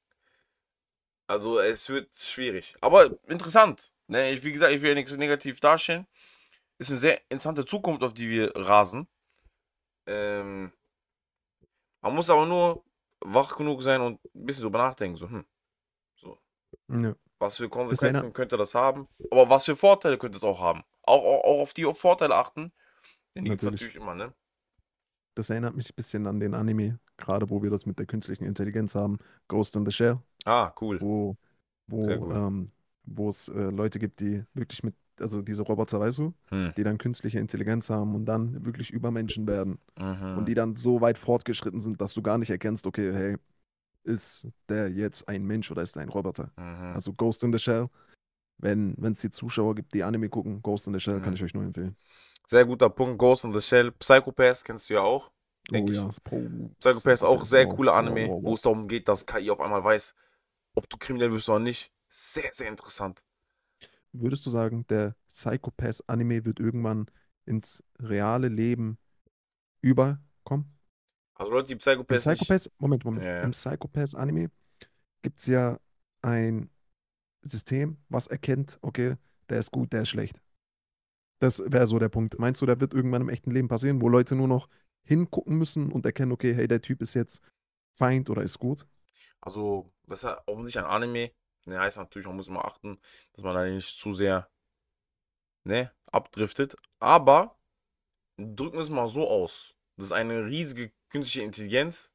Also 1.27 1.59
es 1.59 1.89
wird 1.89 2.13
schwierig. 2.13 2.75
Aber 2.81 3.09
interessant. 3.27 3.91
Ne? 4.07 4.31
Ich, 4.31 4.43
wie 4.43 4.51
gesagt, 4.51 4.71
ich 4.71 4.81
will 4.81 4.89
ja 4.89 4.95
nichts 4.95 5.11
negativ 5.13 5.59
darstellen. 5.59 6.07
Ist 6.77 6.89
eine 6.89 6.99
sehr 6.99 7.21
interessante 7.29 7.65
Zukunft, 7.65 8.03
auf 8.03 8.13
die 8.13 8.29
wir 8.29 8.55
rasen. 8.55 9.07
Ähm, 10.07 10.71
man 12.01 12.15
muss 12.15 12.29
aber 12.29 12.45
nur 12.45 12.83
wach 13.21 13.55
genug 13.57 13.81
sein 13.83 14.01
und 14.01 14.19
ein 14.35 14.45
bisschen 14.45 14.63
drüber 14.63 14.79
nachdenken. 14.79 15.17
So, 15.17 15.29
hm, 15.29 15.45
so. 16.15 16.39
Ja. 16.87 17.15
Was 17.39 17.57
für 17.57 17.69
Das 17.87 18.01
Konsequenzen 18.01 18.03
erinnert, 18.03 18.33
könnte 18.33 18.57
das 18.57 18.75
haben? 18.75 19.07
Aber 19.31 19.49
was 19.49 19.65
für 19.65 19.75
Vorteile 19.77 20.17
könnte 20.17 20.37
es 20.37 20.43
auch 20.43 20.59
haben? 20.59 20.83
Auch, 21.03 21.23
auch, 21.23 21.43
auch 21.45 21.61
auf 21.61 21.73
die 21.73 21.85
Vorteile 21.93 22.35
achten. 22.35 22.73
Denn 23.35 23.45
die 23.45 23.51
gibt 23.51 23.61
es 23.63 23.65
natürlich. 23.69 23.95
immer, 23.95 24.15
ne? 24.15 24.33
Das 25.35 25.49
erinnert 25.49 25.75
mich 25.75 25.89
ein 25.91 25.95
bisschen 25.95 26.27
an 26.27 26.39
den 26.39 26.53
Anime, 26.53 26.99
gerade 27.17 27.49
wo 27.49 27.61
wir 27.61 27.69
das 27.69 27.85
mit 27.85 27.99
der 27.99 28.05
künstlichen 28.05 28.45
Intelligenz 28.45 28.95
haben. 28.95 29.17
Ghost 29.47 29.75
in 29.75 29.85
the 29.85 29.91
Shell, 29.91 30.19
Ah, 30.45 30.73
cool. 30.81 30.99
wo, 30.99 31.37
wo, 31.87 32.29
cool. 32.29 32.31
ähm, 32.31 32.71
wo 33.05 33.29
es 33.29 33.49
äh, 33.49 33.53
Leute 33.71 33.99
gibt, 33.99 34.19
die 34.21 34.45
wirklich 34.53 34.83
mit, 34.83 34.95
also 35.19 35.41
diese 35.41 35.63
Roboter, 35.63 35.99
weißt 35.99 36.19
du, 36.19 36.33
Hm. 36.49 36.73
die 36.77 36.83
dann 36.83 36.97
künstliche 36.97 37.39
Intelligenz 37.39 37.89
haben 37.89 38.15
und 38.15 38.25
dann 38.25 38.65
wirklich 38.65 38.91
Übermenschen 38.91 39.47
werden. 39.47 39.79
Und 40.35 40.43
Mhm. 40.43 40.45
die 40.45 40.55
dann 40.55 40.75
so 40.75 41.01
weit 41.01 41.17
fortgeschritten 41.17 41.81
sind, 41.81 42.01
dass 42.01 42.13
du 42.13 42.21
gar 42.21 42.37
nicht 42.37 42.49
erkennst, 42.49 42.87
okay, 42.87 43.13
hey, 43.13 43.37
ist 44.03 44.47
der 44.69 44.89
jetzt 44.89 45.27
ein 45.27 45.43
Mensch 45.45 45.71
oder 45.71 45.81
ist 45.81 45.95
er 45.95 46.03
ein 46.03 46.09
Roboter? 46.09 46.51
Mhm. 46.57 46.95
Also 46.95 47.13
Ghost 47.13 47.43
in 47.43 47.53
the 47.53 47.59
Shell, 47.59 47.89
wenn 48.57 48.95
es 49.03 49.19
die 49.19 49.29
Zuschauer 49.31 49.75
gibt, 49.75 49.93
die 49.93 50.03
Anime 50.03 50.29
gucken, 50.29 50.61
Ghost 50.61 50.87
in 50.87 50.93
the 50.93 50.99
Shell 50.99 51.21
kann 51.21 51.31
Mhm. 51.31 51.35
ich 51.35 51.43
euch 51.43 51.53
nur 51.53 51.63
empfehlen. 51.63 51.95
Sehr 52.47 52.65
guter 52.65 52.89
Punkt. 52.89 53.17
Ghost 53.17 53.43
in 53.45 53.53
the 53.53 53.61
Shell. 53.61 53.91
Psychopath 53.91 54.63
kennst 54.63 54.89
du 54.89 54.95
ja 54.95 55.01
auch, 55.01 55.31
Oh 55.71 55.73
denke 55.73 55.91
ich. 55.93 55.97
ja, 55.97 56.09
Pro, 56.23 56.39
Psychopath 56.79 57.13
ist 57.13 57.23
auch 57.23 57.45
sehr 57.45 57.67
cooler 57.67 57.93
wow, 57.93 57.99
Anime, 57.99 58.29
wo 58.43 58.53
es 58.53 58.61
darum 58.61 58.87
geht, 58.87 59.07
dass 59.07 59.25
KI 59.25 59.49
auf 59.49 59.59
einmal 59.59 59.83
weiß, 59.83 60.15
ob 60.75 60.89
du 60.89 60.97
kriminell 60.97 61.31
wirst 61.31 61.49
oder 61.49 61.59
nicht. 61.59 61.91
Sehr, 62.09 62.49
sehr 62.53 62.69
interessant. 62.69 63.23
Würdest 64.19 64.45
du 64.45 64.49
sagen, 64.49 64.85
der 64.87 65.15
Psychopath-Anime 65.29 66.45
wird 66.45 66.59
irgendwann 66.59 67.07
ins 67.45 67.83
reale 67.99 68.47
Leben 68.47 68.97
überkommen? 69.81 70.77
Also 71.35 71.51
Leute, 71.51 71.67
die 71.67 71.73
Im 71.73 71.79
Psychopath 71.79 72.25
nicht. 72.25 72.41
Psychopath, 72.41 72.71
Moment, 72.79 73.05
Moment. 73.05 73.25
Ja, 73.25 73.35
ja. 73.35 73.43
Im 73.43 73.51
Psychopath-Anime 73.51 74.51
gibt 75.21 75.39
es 75.39 75.47
ja 75.47 75.79
ein 76.21 76.69
System, 77.41 77.97
was 78.09 78.27
erkennt, 78.27 78.79
okay, 78.81 79.17
der 79.49 79.59
ist 79.59 79.71
gut, 79.71 79.93
der 79.93 80.03
ist 80.03 80.09
schlecht. 80.09 80.41
Das 81.39 81.59
wäre 81.59 81.85
so 81.87 81.99
der 81.99 82.09
Punkt. 82.09 82.39
Meinst 82.39 82.61
du, 82.61 82.65
der 82.65 82.79
wird 82.79 82.93
irgendwann 82.93 83.21
im 83.21 83.29
echten 83.29 83.51
Leben 83.51 83.67
passieren, 83.67 84.01
wo 84.01 84.09
Leute 84.09 84.35
nur 84.35 84.47
noch 84.47 84.69
hingucken 85.03 85.57
müssen 85.57 85.91
und 85.91 86.05
erkennen, 86.05 86.31
okay, 86.31 86.53
hey, 86.55 86.67
der 86.67 86.81
Typ 86.81 87.01
ist 87.01 87.13
jetzt 87.13 87.41
Feind 87.91 88.29
oder 88.29 88.41
ist 88.41 88.57
gut? 88.57 88.87
Also, 89.41 89.91
das 90.07 90.23
ist 90.23 90.29
ja 90.29 90.41
offensichtlich 90.47 90.83
ein 90.83 90.89
Anime. 90.89 91.31
Ne, 91.65 91.79
heißt 91.79 91.97
natürlich, 91.97 92.27
man 92.27 92.35
muss 92.35 92.47
immer 92.47 92.65
achten, 92.65 92.99
dass 93.33 93.43
man 93.43 93.55
da 93.55 93.65
nicht 93.65 93.97
zu 93.97 94.13
sehr, 94.13 94.49
ne, 95.63 95.91
abdriftet. 96.05 96.75
Aber 96.99 97.57
drücken 98.37 98.77
wir 98.77 98.83
es 98.83 98.89
mal 98.89 99.07
so 99.07 99.27
aus. 99.27 99.75
Das 99.97 100.07
ist 100.07 100.11
eine 100.11 100.45
riesige 100.45 100.91
künstliche 101.09 101.45
Intelligenz, 101.45 102.11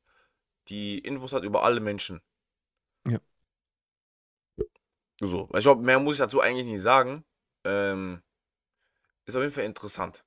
die 0.69 0.99
Infos 0.99 1.33
hat 1.33 1.43
über 1.43 1.65
alle 1.65 1.81
Menschen. 1.81 2.21
Ja. 3.07 3.19
So, 5.21 5.49
ich 5.55 5.63
glaube, 5.63 5.83
mehr 5.83 5.99
muss 5.99 6.17
ich 6.17 6.21
dazu 6.21 6.41
eigentlich 6.41 6.67
nicht 6.67 6.83
sagen. 6.83 7.25
Ähm, 7.65 8.23
ist 9.27 9.37
auf 9.37 9.43
jeden 9.43 9.55
Fall 9.55 9.65
interessant. 9.65 10.25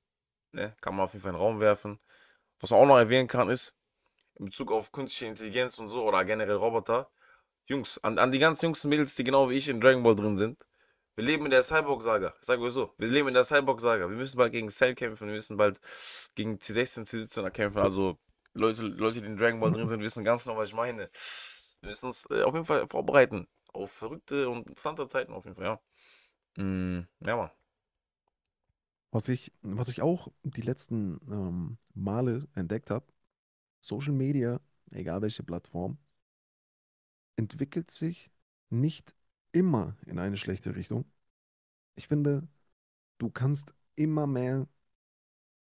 Ne? 0.51 0.75
Kann 0.81 0.95
man 0.95 1.05
auf 1.05 1.13
jeden 1.13 1.21
Fall 1.21 1.31
in 1.31 1.37
den 1.37 1.41
Raum 1.41 1.59
werfen. 1.59 1.99
Was 2.59 2.69
man 2.69 2.79
auch 2.79 2.85
noch 2.85 2.97
erwähnen 2.97 3.27
kann, 3.27 3.49
ist, 3.49 3.75
in 4.35 4.45
Bezug 4.45 4.71
auf 4.71 4.91
künstliche 4.91 5.27
Intelligenz 5.27 5.79
und 5.79 5.89
so 5.89 6.03
oder 6.03 6.23
generell 6.25 6.55
Roboter, 6.55 7.09
Jungs, 7.67 7.97
an, 8.03 8.17
an 8.19 8.31
die 8.31 8.39
ganzen 8.39 8.65
Jungs 8.65 8.83
und 8.83 8.89
Mädels, 8.89 9.15
die 9.15 9.23
genau 9.23 9.49
wie 9.49 9.57
ich 9.57 9.69
in 9.69 9.79
Dragon 9.79 10.03
Ball 10.03 10.15
drin 10.15 10.37
sind, 10.37 10.65
wir 11.15 11.23
leben 11.23 11.45
in 11.45 11.51
der 11.51 11.61
Cyborg-Saga. 11.61 12.33
Ich 12.39 12.45
sage 12.45 12.61
euch 12.61 12.73
so, 12.73 12.91
wir 12.97 13.07
leben 13.07 13.27
in 13.27 13.33
der 13.35 13.43
Cyborg-Saga. 13.43 14.09
Wir 14.09 14.17
müssen 14.17 14.37
bald 14.37 14.51
gegen 14.51 14.69
Cell 14.69 14.95
kämpfen, 14.95 15.27
wir 15.27 15.35
müssen 15.35 15.57
bald 15.57 15.79
gegen 16.35 16.55
T16, 16.57 17.07
T17er 17.07 17.51
kämpfen. 17.51 17.79
Also 17.79 18.17
Leute, 18.53 18.83
Leute, 18.83 19.21
die 19.21 19.27
in 19.27 19.37
Dragon 19.37 19.59
Ball 19.59 19.71
drin 19.71 19.87
sind, 19.87 20.01
wissen 20.01 20.23
ganz 20.23 20.43
genau, 20.43 20.57
was 20.57 20.69
ich 20.69 20.75
meine. 20.75 21.09
Wir 21.81 21.89
müssen 21.89 22.07
uns 22.07 22.27
äh, 22.31 22.41
auf 22.43 22.53
jeden 22.53 22.65
Fall 22.65 22.87
vorbereiten. 22.87 23.47
Auf 23.73 23.91
verrückte 23.91 24.49
und 24.49 24.69
interessante 24.69 25.07
Zeiten 25.07 25.33
auf 25.33 25.45
jeden 25.45 25.55
Fall, 25.55 25.65
ja. 25.65 26.63
Mm, 26.63 27.07
ja, 27.25 27.35
Mann. 27.35 27.51
Was 29.11 29.27
ich, 29.27 29.51
was 29.61 29.89
ich 29.89 30.01
auch 30.01 30.29
die 30.43 30.61
letzten 30.61 31.19
ähm, 31.29 31.77
Male 31.93 32.47
entdeckt 32.55 32.89
habe, 32.89 33.05
Social 33.79 34.13
Media, 34.13 34.59
egal 34.91 35.21
welche 35.21 35.43
Plattform, 35.43 35.97
entwickelt 37.35 37.91
sich 37.91 38.31
nicht 38.69 39.15
immer 39.51 39.97
in 40.05 40.19
eine 40.19 40.37
schlechte 40.37 40.75
Richtung. 40.75 41.05
Ich 41.95 42.07
finde, 42.07 42.47
du 43.19 43.29
kannst 43.29 43.73
immer 43.95 44.27
mehr 44.27 44.67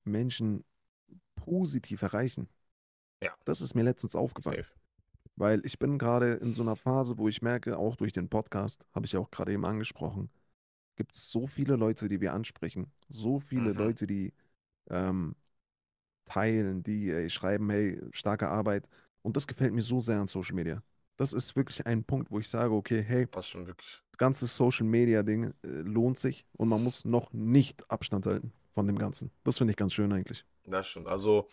Menschen 0.04 0.64
positiv 1.36 2.02
erreichen. 2.02 2.48
Ja. 3.22 3.34
Das 3.44 3.60
ist 3.60 3.74
mir 3.74 3.82
letztens 3.82 4.16
aufgefallen. 4.16 4.58
Safe. 4.58 4.74
Weil 5.36 5.64
ich 5.64 5.78
bin 5.78 5.98
gerade 5.98 6.34
in 6.34 6.52
so 6.52 6.62
einer 6.62 6.76
Phase, 6.76 7.18
wo 7.18 7.28
ich 7.28 7.42
merke, 7.42 7.78
auch 7.78 7.96
durch 7.96 8.12
den 8.12 8.28
Podcast, 8.28 8.86
habe 8.94 9.06
ich 9.06 9.12
ja 9.12 9.20
auch 9.20 9.30
gerade 9.30 9.52
eben 9.52 9.64
angesprochen, 9.64 10.30
gibt 10.96 11.14
es 11.16 11.30
so 11.30 11.46
viele 11.46 11.76
Leute, 11.76 12.08
die 12.08 12.20
wir 12.20 12.34
ansprechen, 12.34 12.92
so 13.08 13.38
viele 13.40 13.72
Mhm. 13.72 13.78
Leute, 13.78 14.06
die 14.06 14.32
ähm, 14.90 15.36
teilen, 16.26 16.82
die 16.82 17.10
ey, 17.10 17.30
schreiben, 17.30 17.70
hey, 17.70 18.00
starke 18.12 18.48
Arbeit. 18.48 18.88
Und 19.22 19.36
das 19.36 19.46
gefällt 19.46 19.74
mir 19.74 19.82
so 19.82 20.00
sehr 20.00 20.20
an 20.20 20.26
Social 20.26 20.54
Media. 20.56 20.82
Das 21.16 21.32
ist 21.32 21.54
wirklich 21.56 21.86
ein 21.86 22.04
Punkt, 22.04 22.30
wo 22.30 22.38
ich 22.40 22.48
sage, 22.48 22.72
okay, 22.72 23.02
hey, 23.02 23.28
Das 23.30 23.50
das 23.52 24.18
ganze 24.18 24.46
Social 24.46 24.86
Media 24.86 25.22
Ding 25.22 25.52
äh, 25.62 25.68
lohnt 25.68 26.18
sich 26.18 26.46
und 26.56 26.68
man 26.68 26.82
muss 26.82 27.04
noch 27.04 27.32
nicht 27.32 27.88
Abstand 27.90 28.26
halten 28.26 28.52
von 28.74 28.86
dem 28.86 28.98
Ganzen. 28.98 29.30
Das 29.44 29.58
finde 29.58 29.72
ich 29.72 29.76
ganz 29.76 29.92
schön 29.92 30.12
eigentlich. 30.12 30.44
Das 30.64 30.88
stimmt. 30.88 31.08
Also, 31.08 31.48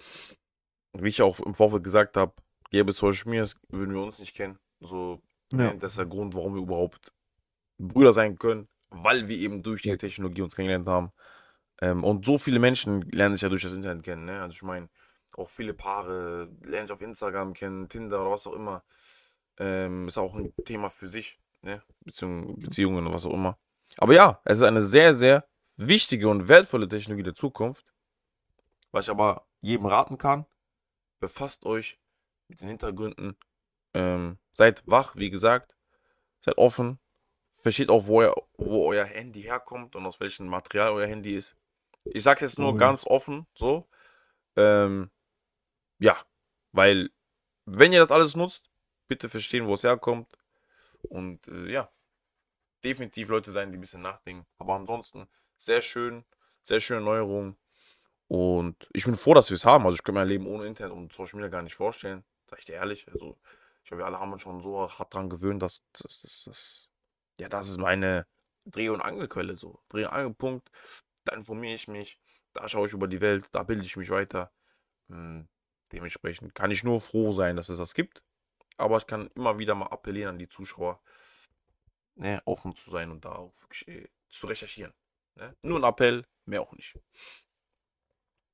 wie 0.94 1.10
ich 1.10 1.22
auch 1.22 1.40
im 1.42 1.56
Vorfeld 1.56 1.84
gesagt 1.84 2.16
habe, 2.18 2.34
gäbe 2.70 2.92
es 2.92 2.98
Social 2.98 3.30
Media, 3.30 3.46
würden 3.70 3.94
wir 3.94 4.02
uns 4.02 4.20
nicht 4.20 4.36
kennen. 4.36 4.58
So, 4.80 5.22
Ja. 5.52 5.58
ne, 5.74 5.78
das 5.78 5.92
ist 5.94 5.98
der 5.98 6.06
Grund, 6.06 6.36
warum 6.36 6.54
wir 6.56 6.62
überhaupt 6.62 7.12
Brüder 7.78 8.14
sein 8.14 8.38
können, 8.38 8.68
weil 8.90 9.28
wir 9.28 9.38
eben 9.38 9.64
durch 9.64 9.82
diese 9.82 9.94
Ja. 9.94 9.98
Technologie 9.98 10.42
uns 10.42 10.56
kennengelernt 10.56 10.88
haben. 10.88 11.12
Ähm, 11.82 12.04
und 12.04 12.26
so 12.26 12.38
viele 12.38 12.60
Menschen 12.60 13.02
lernen 13.12 13.36
sich 13.36 13.42
ja 13.42 13.50
durch 13.50 13.64
das 13.64 13.74
Internet 13.74 14.04
kennen. 14.04 14.26
Ne? 14.26 14.42
Also 14.42 14.54
ich 14.54 14.64
meine, 14.64 14.90
auch 15.36 15.48
viele 15.50 15.74
Paare 15.74 16.50
lernen 16.64 16.88
sich 16.88 16.94
auf 16.94 17.02
Instagram 17.02 17.54
kennen, 17.54 17.88
Tinder 17.90 18.22
oder 18.22 18.32
was 18.32 18.48
auch 18.48 18.54
immer. 18.54 18.84
Ähm, 19.60 20.08
ist 20.08 20.18
auch 20.18 20.36
ein 20.36 20.54
Thema 20.66 20.90
für 20.90 21.08
sich, 21.08 21.40
ne? 21.62 21.84
Beziehung, 22.02 22.60
Beziehungen 22.60 23.06
und 23.06 23.14
was 23.14 23.26
auch 23.26 23.34
immer. 23.34 23.58
Aber 23.98 24.14
ja, 24.14 24.42
es 24.46 24.58
ist 24.58 24.64
eine 24.64 24.86
sehr, 24.86 25.14
sehr 25.14 25.48
wichtige 25.76 26.30
und 26.30 26.48
wertvolle 26.48 26.88
Technologie 26.88 27.24
der 27.24 27.36
Zukunft. 27.36 27.86
Was 28.92 29.06
ich 29.06 29.12
aber 29.12 29.48
jedem 29.62 29.86
raten 29.86 30.18
kann, 30.18 30.46
befasst 31.20 31.66
euch 31.66 32.00
mit 32.48 32.62
den 32.62 32.70
Hintergründen. 32.70 33.38
Ähm, 33.94 34.38
seid 34.54 34.84
wach, 34.88 35.16
wie 35.16 35.30
gesagt. 35.30 35.76
Seid 36.42 36.58
offen. 36.58 37.00
Versteht 37.62 37.90
auch, 37.90 38.08
wo, 38.08 38.22
euer, 38.22 38.36
wo 38.58 38.88
euer 38.88 39.04
Handy 39.06 39.42
herkommt 39.42 39.96
und 39.96 40.06
aus 40.06 40.20
welchem 40.22 40.48
Material 40.48 40.92
euer 40.92 41.08
Handy 41.08 41.36
ist. 41.36 41.58
Ich 42.06 42.24
sage 42.24 42.46
jetzt 42.46 42.58
nur 42.58 42.72
ja. 42.72 42.78
ganz 42.78 43.06
offen, 43.06 43.46
so. 43.54 43.90
Ähm, 44.56 45.12
ja, 46.00 46.18
weil, 46.72 47.10
wenn 47.66 47.92
ihr 47.92 48.00
das 48.00 48.12
alles 48.12 48.36
nutzt, 48.36 48.69
bitte 49.10 49.28
verstehen, 49.28 49.68
wo 49.68 49.74
es 49.74 49.84
herkommt. 49.84 50.38
Und 51.10 51.46
äh, 51.50 51.72
ja, 51.72 51.92
definitiv 52.84 53.28
Leute 53.30 53.52
sein, 53.52 53.72
die 53.72 53.78
ein 53.78 53.82
bisschen 53.82 54.02
nachdenken. 54.02 54.46
Aber 54.58 54.76
ansonsten, 54.76 55.28
sehr 55.58 55.82
schön, 55.82 56.24
sehr 56.62 56.80
schöne 56.80 57.02
Neuerungen. 57.02 57.58
Und 58.28 58.88
ich 58.94 59.06
bin 59.06 59.18
froh, 59.18 59.34
dass 59.34 59.50
wir 59.50 59.56
es 59.56 59.66
haben. 59.66 59.86
Also 59.86 59.96
ich 59.96 60.04
könnte 60.04 60.20
mein 60.20 60.28
Leben 60.28 60.46
ohne 60.46 60.68
Internet 60.68 60.94
und 60.94 61.12
Social 61.12 61.38
Media 61.38 61.50
gar 61.50 61.64
nicht 61.64 61.76
vorstellen. 61.76 62.24
Sag 62.50 62.60
ich 62.60 62.66
dir 62.66 62.76
ehrlich. 62.76 63.08
Also 63.12 63.38
ich 63.84 63.90
glaube, 63.90 64.04
wir 64.04 64.06
alle 64.06 64.20
haben 64.20 64.32
uns 64.32 64.44
schon 64.44 64.62
so 64.62 64.90
hart 64.90 65.14
dran 65.14 65.30
gewöhnt, 65.30 65.62
dass 65.62 65.82
das, 65.94 66.22
das, 66.22 66.44
das, 66.46 66.90
ja, 67.38 67.50
das 67.50 67.70
ist 67.70 67.80
meine 67.80 68.28
Dreh- 68.66 68.90
und 68.90 69.02
Angelquelle 69.02 69.56
so. 69.56 69.80
Dreh- 69.90 70.06
und 70.06 70.14
Angelpunkt. 70.14 70.70
Da 71.26 71.36
informiere 71.36 71.74
ich 71.74 71.88
mich, 71.88 72.20
da 72.54 72.68
schaue 72.70 72.88
ich 72.88 72.94
über 72.94 73.08
die 73.08 73.20
Welt, 73.20 73.48
da 73.52 73.64
bilde 73.64 73.84
ich 73.84 73.98
mich 73.98 74.10
weiter. 74.10 74.52
Hm, 75.10 75.48
dementsprechend 75.92 76.54
kann 76.54 76.72
ich 76.72 76.84
nur 76.84 77.02
froh 77.02 77.32
sein, 77.32 77.56
dass 77.56 77.70
es 77.70 77.80
das 77.80 77.94
gibt. 77.96 78.22
Aber 78.80 78.98
ich 78.98 79.08
kann 79.08 79.30
immer 79.36 79.60
wieder 79.60 79.76
mal 79.76 79.88
appellieren 79.88 80.32
an 80.32 80.40
die 80.40 80.50
Zuschauer, 80.50 81.02
ne, 82.16 82.42
offen 82.46 82.76
zu 82.76 82.90
sein 82.90 83.12
und 83.12 83.26
da 83.26 83.34
auch 83.34 83.54
wirklich 83.62 83.88
äh, 83.88 84.08
zu 84.30 84.48
recherchieren. 84.48 84.94
Ne? 85.36 85.56
Nur 85.62 85.80
ein 85.80 85.84
Appell, 85.84 86.26
mehr 86.46 86.62
auch 86.62 86.74
nicht. 86.74 86.98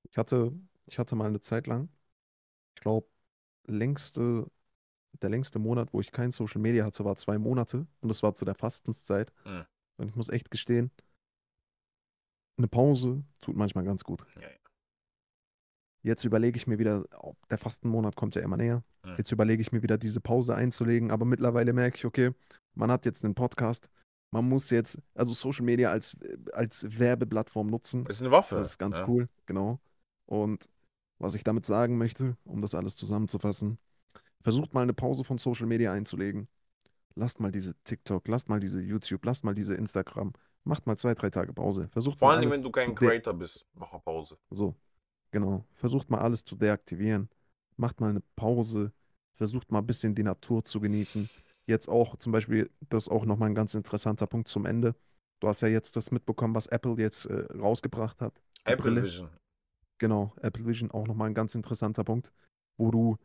Ich 0.10 0.18
hatte, 0.18 0.52
ich 0.88 0.98
hatte 0.98 1.16
mal 1.16 1.28
eine 1.28 1.42
Zeit 1.42 1.68
lang, 1.68 1.90
ich 2.76 2.82
glaube, 2.82 3.08
längste, 3.66 4.50
der 5.22 5.30
längste 5.30 5.60
Monat, 5.60 5.94
wo 5.94 6.02
ich 6.02 6.12
kein 6.12 6.32
Social 6.32 6.62
Media 6.62 6.86
hatte, 6.86 7.06
war 7.06 7.16
zwei 7.16 7.38
Monate 7.38 7.88
und 8.02 8.10
das 8.10 8.24
war 8.24 8.34
zu 8.34 8.46
der 8.46 8.56
Fastenszeit. 8.56 9.32
Mhm. 9.46 9.66
Und 9.98 10.10
ich 10.10 10.16
muss 10.16 10.30
echt 10.30 10.50
gestehen, 10.50 10.92
eine 12.58 12.68
Pause 12.68 13.24
tut 13.42 13.56
manchmal 13.56 13.84
ganz 13.84 14.04
gut. 14.04 14.26
Ja, 14.36 14.42
ja. 14.42 14.65
Jetzt 16.06 16.24
überlege 16.24 16.56
ich 16.56 16.68
mir 16.68 16.78
wieder, 16.78 17.04
oh, 17.20 17.34
der 17.50 17.58
Fastenmonat 17.58 18.16
kommt 18.16 18.36
ja 18.36 18.44
immer 18.44 18.58
näher. 18.58 18.84
Mhm. 19.04 19.16
Jetzt 19.18 19.32
überlege 19.32 19.60
ich 19.60 19.72
mir 19.72 19.82
wieder, 19.82 19.98
diese 19.98 20.22
Pause 20.22 20.54
einzulegen, 20.54 21.10
aber 21.10 21.26
mittlerweile 21.26 21.74
merke 21.74 21.98
ich, 21.98 22.06
okay, 22.06 22.30
man 22.76 22.92
hat 22.92 23.08
jetzt 23.08 23.26
einen 23.26 23.34
Podcast. 23.34 23.90
Man 24.32 24.48
muss 24.48 24.70
jetzt, 24.70 25.00
also 25.16 25.34
Social 25.34 25.66
Media 25.66 25.90
als, 25.90 26.16
als 26.54 27.00
Werbeplattform 27.00 27.66
nutzen. 27.66 28.06
Ist 28.06 28.22
eine 28.22 28.30
Waffe. 28.30 28.54
Das 28.54 28.72
ist 28.72 28.78
ganz 28.78 29.00
ja. 29.00 29.08
cool, 29.08 29.30
genau. 29.48 29.80
Und 30.28 30.70
was 31.18 31.34
ich 31.34 31.44
damit 31.44 31.66
sagen 31.66 31.98
möchte, 31.98 32.38
um 32.44 32.62
das 32.62 32.76
alles 32.76 32.96
zusammenzufassen, 32.96 33.80
versucht 34.42 34.76
mal 34.76 34.84
eine 34.84 34.94
Pause 34.94 35.24
von 35.24 35.40
Social 35.40 35.66
Media 35.66 35.92
einzulegen. 35.92 36.48
Lasst 37.16 37.40
mal 37.40 37.52
diese 37.52 37.74
TikTok, 37.84 38.28
lasst 38.28 38.48
mal 38.48 38.60
diese 38.60 38.80
YouTube, 38.80 39.26
lasst 39.26 39.44
mal 39.44 39.56
diese 39.56 39.74
Instagram. 39.74 40.34
Macht 40.66 40.86
mal 40.86 40.98
zwei, 40.98 41.16
drei 41.16 41.32
Tage 41.32 41.52
Pause. 41.52 41.88
Versucht 41.90 42.20
Vor 42.20 42.32
allem, 42.32 42.52
wenn 42.52 42.62
du 42.62 42.70
kein 42.70 42.94
Creator 42.94 43.34
bist, 43.34 43.66
mach 43.74 43.92
mal 43.92 44.00
Pause. 44.00 44.38
so, 44.52 44.76
genau. 45.36 45.66
Versucht 45.74 46.10
mal 46.10 46.20
alles 46.20 46.46
zu 46.46 46.56
deaktivieren. 46.56 47.30
Macht 47.76 48.00
mal 48.00 48.10
eine 48.10 48.22
Pause. 48.38 48.94
Versucht 49.34 49.70
mal 49.70 49.80
ein 49.80 49.86
bisschen 49.86 50.16
die 50.16 50.24
Natur 50.24 50.64
zu 50.64 50.80
genießen. 50.80 51.30
Jetzt 51.68 51.90
auch 51.90 52.16
zum 52.16 52.32
Beispiel, 52.32 52.72
das 52.90 53.04
ist 53.04 53.10
auch 53.10 53.26
nochmal 53.26 53.50
ein 53.50 53.56
ganz 53.56 53.74
interessanter 53.74 54.28
Punkt 54.28 54.48
zum 54.48 54.66
Ende. 54.66 54.96
Du 55.42 55.50
hast 55.50 55.60
ja 55.60 55.68
jetzt 55.68 55.98
das 55.98 56.10
mitbekommen, 56.10 56.56
was 56.56 56.68
Apple 56.68 56.96
jetzt 57.00 57.26
äh, 57.26 57.48
rausgebracht 57.54 58.22
hat. 58.22 58.42
Apple 58.64 58.78
Brille. 58.78 59.04
Vision. 59.04 59.30
Genau, 59.98 60.34
Apple 60.42 60.66
Vision 60.66 60.90
auch 60.92 61.06
nochmal 61.06 61.30
ein 61.30 61.34
ganz 61.34 61.54
interessanter 61.54 62.06
Punkt, 62.06 62.32
wo 62.78 62.92
du 62.92 63.18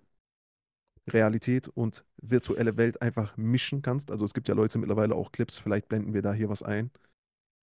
Realität 1.09 1.68
und 1.68 2.05
virtuelle 2.20 2.77
Welt 2.77 3.03
einfach 3.03 3.37
mischen 3.37 3.83
kannst. 3.83 4.11
Also 4.11 4.25
es 4.25 4.35
gibt 4.35 4.49
ja 4.49 4.55
Leute 4.57 4.79
mittlerweile 4.79 5.14
auch 5.14 5.31
Clips, 5.31 5.59
vielleicht 5.59 5.88
blenden 5.88 6.12
wir 6.12 6.23
da 6.23 6.33
hier 6.33 6.49
was 6.49 6.64
ein, 6.64 6.90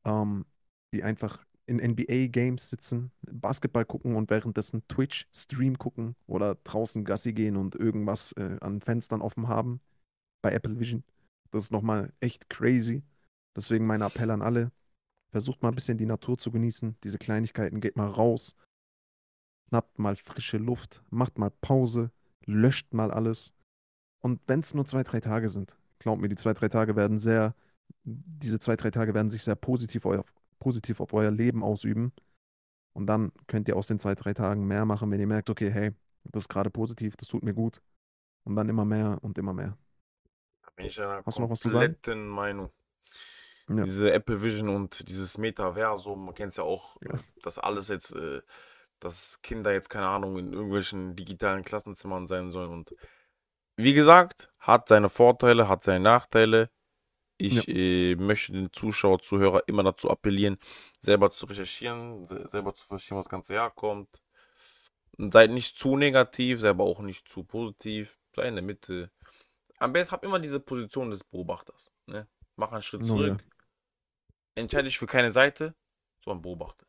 ähm, 0.05 0.45
die 0.93 1.03
einfach 1.03 1.45
in 1.67 1.79
NBA-Games 1.79 2.69
sitzen, 2.69 3.11
Basketball 3.21 3.85
gucken 3.85 4.15
und 4.15 4.29
währenddessen 4.29 4.87
Twitch-Stream 4.87 5.77
gucken 5.77 6.15
oder 6.25 6.55
draußen 6.55 7.03
Gassi 7.03 7.33
gehen 7.33 7.57
und 7.57 7.75
irgendwas 7.75 8.31
äh, 8.33 8.57
an 8.61 8.81
Fenstern 8.81 9.21
offen 9.21 9.47
haben 9.47 9.81
bei 10.41 10.53
Apple 10.53 10.79
Vision. 10.79 11.03
Das 11.51 11.65
ist 11.65 11.71
nochmal 11.71 12.13
echt 12.19 12.49
crazy. 12.49 13.03
Deswegen 13.55 13.85
mein 13.85 14.01
Appell 14.01 14.31
an 14.31 14.41
alle, 14.41 14.71
versucht 15.31 15.61
mal 15.61 15.69
ein 15.69 15.75
bisschen 15.75 15.97
die 15.97 16.05
Natur 16.05 16.37
zu 16.37 16.51
genießen, 16.51 16.95
diese 17.03 17.17
Kleinigkeiten, 17.17 17.81
geht 17.81 17.97
mal 17.97 18.07
raus, 18.07 18.55
schnappt 19.67 19.99
mal 19.99 20.15
frische 20.15 20.57
Luft, 20.57 21.01
macht 21.09 21.37
mal 21.37 21.49
Pause, 21.49 22.11
löscht 22.45 22.93
mal 22.93 23.11
alles. 23.11 23.53
Und 24.19 24.41
wenn 24.47 24.61
es 24.61 24.73
nur 24.73 24.85
zwei, 24.85 25.03
drei 25.03 25.19
Tage 25.19 25.49
sind, 25.49 25.77
glaubt 25.99 26.21
mir, 26.21 26.29
die 26.29 26.35
zwei, 26.35 26.53
drei 26.53 26.69
Tage 26.69 26.95
werden 26.95 27.19
sehr, 27.19 27.55
diese 28.03 28.59
zwei, 28.59 28.75
drei 28.75 28.91
Tage 28.91 29.13
werden 29.13 29.29
sich 29.29 29.43
sehr 29.43 29.55
positiv, 29.55 30.05
euer, 30.05 30.23
positiv 30.67 30.99
auf 30.99 31.13
euer 31.13 31.31
Leben 31.31 31.63
ausüben. 31.63 32.11
Und 32.93 33.07
dann 33.07 33.31
könnt 33.47 33.69
ihr 33.69 33.77
aus 33.77 33.87
den 33.87 33.99
zwei, 33.99 34.15
drei 34.15 34.33
Tagen 34.33 34.67
mehr 34.67 34.83
machen, 34.83 35.09
wenn 35.11 35.19
ihr 35.21 35.27
merkt, 35.27 35.49
okay, 35.49 35.71
hey, 35.71 35.93
das 36.25 36.43
ist 36.43 36.49
gerade 36.49 36.69
positiv, 36.69 37.15
das 37.15 37.29
tut 37.29 37.43
mir 37.43 37.53
gut. 37.53 37.81
Und 38.43 38.57
dann 38.57 38.67
immer 38.67 38.83
mehr 38.83 39.17
und 39.21 39.37
immer 39.37 39.53
mehr. 39.53 39.77
Da 40.63 40.69
bin 40.75 40.87
ich 40.87 40.99
einer 41.01 41.23
Hast 41.25 41.37
du 41.37 41.41
noch 41.41 41.49
was 41.49 41.61
zu 41.61 41.69
sagen? 41.69 41.95
Meinung. 42.29 42.69
Ja. 43.69 43.83
Diese 43.83 44.11
Apple 44.11 44.41
Vision 44.41 44.67
und 44.69 45.07
dieses 45.07 45.37
Metaversum, 45.37 46.25
man 46.25 46.33
kennt 46.33 46.51
es 46.51 46.57
ja 46.57 46.63
auch, 46.63 46.97
Ja. 47.01 47.17
dass 47.43 47.59
alles 47.59 47.87
jetzt, 47.87 48.13
äh, 48.15 48.41
dass 48.99 49.41
Kinder 49.41 49.71
jetzt, 49.71 49.89
keine 49.89 50.07
Ahnung, 50.07 50.37
in 50.37 50.51
irgendwelchen 50.51 51.15
digitalen 51.15 51.63
Klassenzimmern 51.63 52.27
sein 52.27 52.51
sollen. 52.51 52.71
Und 52.71 52.93
wie 53.77 53.93
gesagt, 53.93 54.51
hat 54.59 54.89
seine 54.89 55.07
Vorteile, 55.09 55.69
hat 55.69 55.83
seine 55.83 56.03
Nachteile. 56.03 56.69
Ich 57.39 57.67
äh, 57.67 58.15
möchte 58.15 58.53
den 58.53 58.73
Zuschauer, 58.73 59.21
Zuhörer 59.21 59.61
immer 59.67 59.83
dazu 59.83 60.09
appellieren, 60.09 60.57
selber 61.01 61.31
zu 61.31 61.45
recherchieren, 61.45 62.25
se- 62.25 62.47
selber 62.47 62.73
zu 62.73 62.87
verstehen, 62.87 63.17
was 63.17 63.25
das 63.25 63.31
Ganze 63.31 63.53
herkommt. 63.53 64.09
Seid 65.17 65.51
nicht 65.51 65.77
zu 65.77 65.97
negativ, 65.97 66.59
seid 66.59 66.71
aber 66.71 66.83
auch 66.85 66.99
nicht 66.99 67.27
zu 67.27 67.43
positiv. 67.43 68.19
Sei 68.35 68.47
in 68.47 68.55
der 68.55 68.63
Mitte. 68.63 69.11
Am 69.79 69.93
besten 69.93 70.11
habt 70.11 70.25
immer 70.25 70.39
diese 70.39 70.59
Position 70.59 71.09
des 71.11 71.23
Beobachters. 71.23 71.91
Ne? 72.07 72.27
Mach 72.55 72.71
einen 72.71 72.81
Schritt 72.81 73.03
Oh, 73.03 73.07
zurück. 73.07 73.43
Entscheide 74.55 74.85
dich 74.85 74.97
für 74.97 75.07
keine 75.07 75.31
Seite, 75.31 75.75
sondern 76.23 76.41
beobachte. 76.41 76.85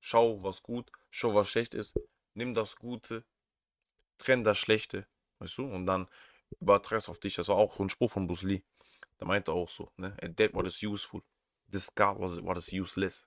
Schau, 0.00 0.42
was 0.42 0.62
gut, 0.62 0.90
schau, 1.10 1.34
was 1.34 1.48
schlecht 1.48 1.74
ist. 1.74 1.94
Nimm 2.34 2.54
das 2.54 2.76
Gute, 2.76 3.24
trenn 4.18 4.44
das 4.44 4.58
Schlechte, 4.58 5.06
weißt 5.38 5.58
du? 5.58 5.64
Und 5.64 5.86
dann 5.86 6.08
übertrag 6.60 6.98
es 6.98 7.08
auf 7.08 7.18
dich. 7.18 7.36
Das 7.36 7.48
war 7.48 7.56
auch 7.56 7.76
so 7.76 7.84
ein 7.84 7.90
Spruch 7.90 8.10
von 8.12 8.26
Bruce 8.26 8.42
Lee. 8.42 8.62
Der 9.20 9.26
meinte 9.26 9.52
auch 9.52 9.68
so, 9.68 9.92
ne? 9.96 10.16
Adapt 10.22 10.54
what 10.54 10.66
is 10.66 10.82
useful. 10.82 11.22
Discard 11.66 12.18
what 12.18 12.32
is, 12.32 12.42
what 12.42 12.58
is 12.58 12.72
useless. 12.72 13.26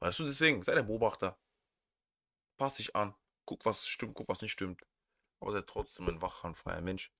Weißt 0.00 0.18
du, 0.18 0.24
deswegen, 0.24 0.62
sei 0.62 0.74
der 0.74 0.82
Beobachter. 0.82 1.38
Pass 2.56 2.74
dich 2.74 2.94
an. 2.94 3.14
Guck, 3.44 3.64
was 3.64 3.86
stimmt, 3.86 4.14
guck, 4.14 4.28
was 4.28 4.42
nicht 4.42 4.52
stimmt. 4.52 4.82
Aber 5.40 5.52
sei 5.52 5.62
trotzdem 5.62 6.08
ein 6.08 6.22
wacher, 6.22 6.54
freier 6.54 6.80
Mensch. 6.80 7.12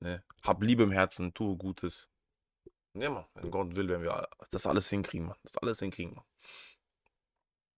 Ne? 0.00 0.24
Hab 0.42 0.62
Liebe 0.62 0.82
im 0.82 0.90
Herzen, 0.90 1.32
tue 1.32 1.56
Gutes. 1.56 2.08
Ne, 2.92 3.10
Mann, 3.10 3.26
wenn 3.34 3.50
Gott 3.50 3.76
will, 3.76 3.88
werden 3.88 4.04
wir 4.04 4.28
das 4.50 4.66
alles 4.66 4.88
hinkriegen, 4.88 5.26
Mann. 5.26 5.36
Das 5.42 5.56
alles 5.58 5.80
hinkriegen, 5.80 6.14
Mann. 6.14 6.24